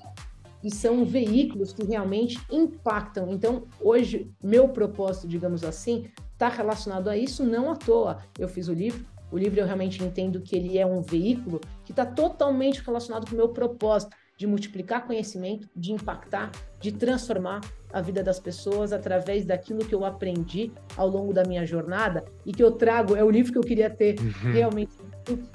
[0.64, 3.30] E são veículos que realmente impactam.
[3.30, 8.18] Então, hoje, meu propósito, digamos assim, está relacionado a isso, não à toa.
[8.40, 11.92] Eu fiz o livro, o livro eu realmente entendo que ele é um veículo que
[11.92, 17.62] está totalmente relacionado com o meu propósito de multiplicar conhecimento, de impactar, de transformar
[17.96, 22.52] a vida das pessoas através daquilo que eu aprendi ao longo da minha jornada e
[22.52, 24.52] que eu trago, é o livro que eu queria ter uhum.
[24.52, 24.92] realmente.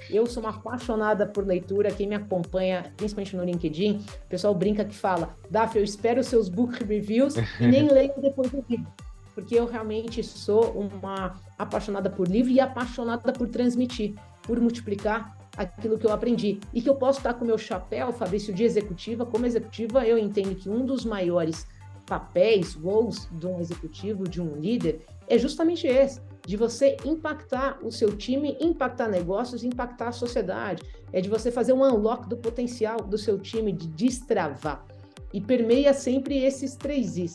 [0.08, 4.86] Eu sou uma apaixonada por leitura, quem me acompanha, principalmente no LinkedIn, o pessoal brinca
[4.86, 8.86] que fala, Daf, eu espero seus book reviews e nem leio depois do livro
[9.34, 15.98] porque eu realmente sou uma apaixonada por livro e apaixonada por transmitir, por multiplicar aquilo
[15.98, 16.58] que eu aprendi.
[16.74, 19.24] E que eu posso estar com o meu chapéu, Fabrício, de executiva.
[19.24, 21.66] Como executiva, eu entendo que um dos maiores
[22.10, 27.92] papéis, roles de um executivo, de um líder, é justamente esse, de você impactar o
[27.92, 30.82] seu time, impactar negócios, impactar a sociedade.
[31.12, 34.84] É de você fazer um unlock do potencial do seu time, de destravar.
[35.32, 37.34] E permeia sempre esses três Is.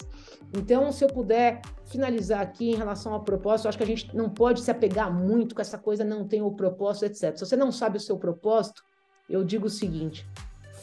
[0.54, 4.30] Então, se eu puder finalizar aqui em relação ao propósito, acho que a gente não
[4.30, 7.38] pode se apegar muito com essa coisa, não tem o propósito, etc.
[7.38, 8.84] Se você não sabe o seu propósito,
[9.30, 10.28] eu digo o seguinte: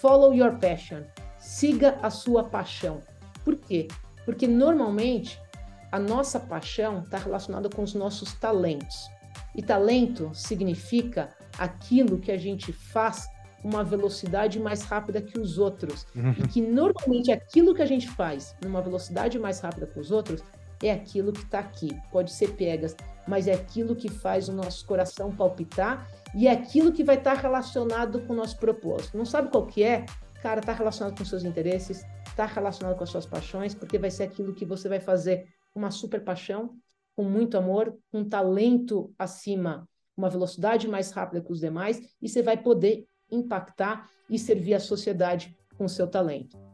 [0.01, 1.03] follow your passion,
[1.39, 3.03] siga a sua paixão.
[3.45, 3.89] Por quê?
[4.25, 5.41] Porque normalmente
[5.91, 9.11] a nossa paixão está relacionada com os nossos talentos.
[9.55, 11.29] E talento significa
[11.59, 13.29] aquilo que a gente faz
[13.63, 16.07] uma velocidade mais rápida que os outros.
[16.15, 16.33] Uhum.
[16.33, 20.43] E que normalmente aquilo que a gente faz numa velocidade mais rápida que os outros
[20.83, 21.97] é aquilo que está aqui.
[22.11, 26.93] Pode ser pegas, mas é aquilo que faz o nosso coração palpitar e é aquilo
[26.93, 29.17] que vai estar tá relacionado com o nosso propósito.
[29.17, 30.07] Não sabe qual que é?
[30.43, 34.25] Cara, está relacionado com seus interesses, está relacionado com as suas paixões, porque vai ser
[34.25, 36.75] aquilo que você vai fazer uma super paixão,
[37.15, 42.29] com muito amor, com um talento acima, uma velocidade mais rápida que os demais, e
[42.29, 46.72] você vai poder impactar e servir a sociedade com seu talento.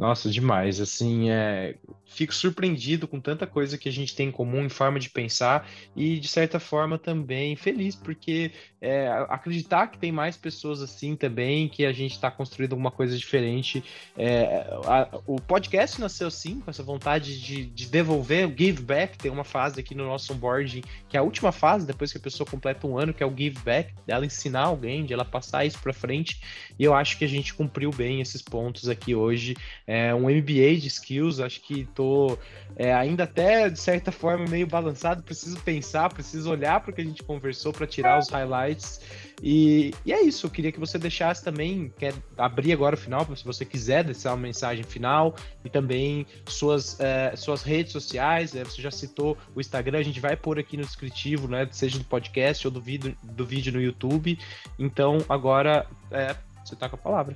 [0.00, 0.80] Nossa, demais.
[0.80, 1.76] Assim, é...
[2.06, 5.68] fico surpreendido com tanta coisa que a gente tem em comum em forma de pensar
[5.94, 8.50] e, de certa forma, também feliz, porque
[8.80, 13.16] é, acreditar que tem mais pessoas assim também, que a gente está construindo alguma coisa
[13.16, 13.84] diferente.
[14.16, 19.18] É, a, o podcast nasceu assim, com essa vontade de, de, devolver o give back.
[19.18, 22.22] Tem uma fase aqui no nosso onboarding, que é a última fase, depois que a
[22.22, 25.66] pessoa completa um ano, que é o give back, dela ensinar alguém, de ela passar
[25.66, 26.40] isso para frente.
[26.78, 29.54] E eu acho que a gente cumpriu bem esses pontos aqui hoje
[29.86, 32.38] é, um MBA de skills, acho que tô
[32.76, 37.00] é, ainda até, de certa forma, meio balançado, preciso pensar, preciso olhar para o que
[37.00, 39.00] a gente conversou para tirar os highlights.
[39.42, 43.24] E, e, é isso, eu queria que você deixasse também, quer abrir agora o final,
[43.34, 48.64] se você quiser deixar uma mensagem final, e também suas, é, suas redes sociais, é,
[48.64, 52.04] você já citou o Instagram, a gente vai pôr aqui no descritivo, né, seja do
[52.04, 54.38] podcast ou do vídeo, do vídeo no YouTube.
[54.78, 57.34] Então, agora, é, você está com a palavra.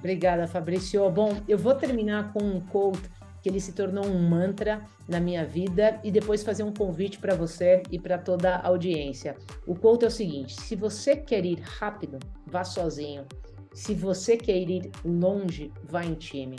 [0.00, 1.08] Obrigada, Fabrício.
[1.10, 3.02] Bom, eu vou terminar com um quote
[3.42, 7.34] que ele se tornou um mantra na minha vida e depois fazer um convite para
[7.34, 9.36] você e para toda a audiência.
[9.66, 13.26] O quote é o seguinte: se você quer ir rápido, vá sozinho.
[13.74, 16.56] Se você quer ir longe, vá em time.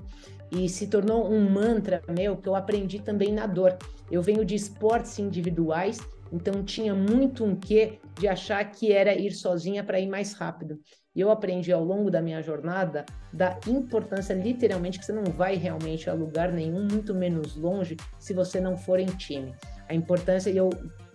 [0.52, 3.78] E se tornou um mantra meu que eu aprendi também na dor.
[4.10, 6.00] Eu venho de esportes individuais
[6.32, 10.80] Então tinha muito um quê de achar que era ir sozinha para ir mais rápido.
[11.14, 15.56] E eu aprendi ao longo da minha jornada da importância, literalmente, que você não vai
[15.56, 19.54] realmente a lugar nenhum, muito menos longe, se você não for em time.
[19.90, 20.70] A importância, e eu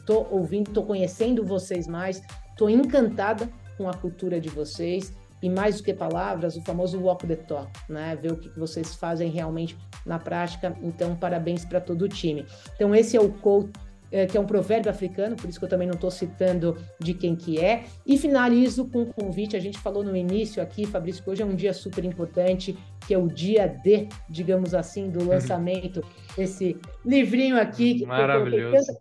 [0.05, 2.23] tô ouvindo, tô conhecendo vocês mais,
[2.59, 3.49] tô encantada
[3.79, 7.71] com a cultura de vocês e mais do que palavras, o famoso walk the talk,
[7.89, 8.17] né?
[8.21, 10.77] Ver o que vocês fazem realmente na prática.
[10.83, 12.47] Então, parabéns para todo o time.
[12.75, 13.71] Então, esse é o quote
[14.11, 17.15] é, que é um provérbio africano, por isso que eu também não estou citando de
[17.15, 17.85] quem que é.
[18.07, 21.47] E finalizo com um convite, a gente falou no início aqui, Fabrício, que hoje é
[21.47, 22.77] um dia super importante,
[23.07, 25.29] que é o dia D, digamos assim, do uhum.
[25.29, 26.05] lançamento
[26.37, 28.05] desse livrinho aqui.
[28.07, 28.93] Maravilhoso.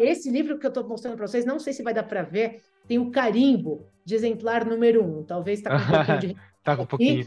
[0.00, 2.60] Esse livro que eu estou mostrando para vocês, não sei se vai dar para ver,
[2.86, 5.22] tem o carimbo de exemplar número um.
[5.22, 6.36] Talvez está com um pouquinho de...
[6.58, 7.26] Está com um pouquinho.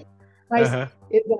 [0.49, 1.37] Mas uhum.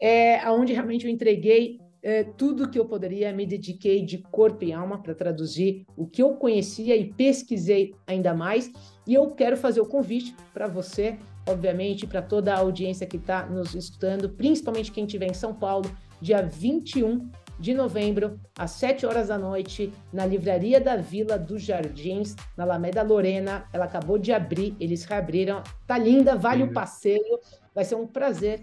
[0.00, 4.72] é aonde realmente eu entreguei é, tudo que eu poderia, me dediquei de corpo e
[4.72, 8.70] alma para traduzir o que eu conhecia e pesquisei ainda mais.
[9.04, 13.46] E eu quero fazer o convite para você, obviamente, para toda a audiência que está
[13.46, 15.90] nos escutando, principalmente quem estiver em São Paulo,
[16.22, 17.28] dia 21
[17.58, 23.02] de novembro, às 7 horas da noite, na Livraria da Vila dos Jardins, na Alameda
[23.02, 23.64] Lorena.
[23.72, 25.60] Ela acabou de abrir, eles reabriram.
[25.88, 27.40] Tá linda, vale o passeio.
[27.74, 28.62] Vai ser um prazer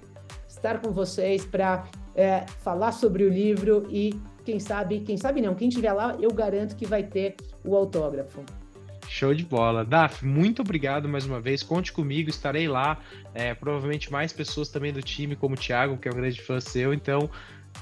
[0.63, 1.85] estar com vocês para
[2.15, 4.13] é, falar sobre o livro e
[4.45, 7.35] quem sabe, quem sabe não, quem estiver lá, eu garanto que vai ter
[7.65, 8.41] o autógrafo.
[9.09, 9.83] Show de bola.
[9.83, 11.61] Daf, muito obrigado mais uma vez.
[11.61, 12.97] Conte comigo, estarei lá.
[13.33, 16.59] É, provavelmente mais pessoas também do time, como o Thiago, que é um grande fã
[16.59, 16.93] seu.
[16.93, 17.29] Então,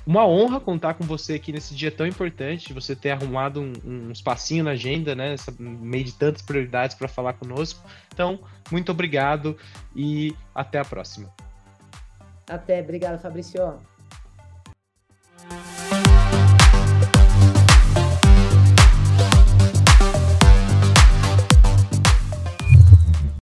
[0.06, 4.12] uma honra contar com você aqui nesse dia tão importante, você ter arrumado um, um
[4.12, 5.36] espacinho na agenda, né?
[5.60, 7.82] No meio de tantas prioridades para falar conosco.
[8.12, 8.40] Então,
[8.72, 9.56] muito obrigado
[9.96, 11.32] e até a próxima.
[12.52, 13.80] Até, obrigada, Fabrício.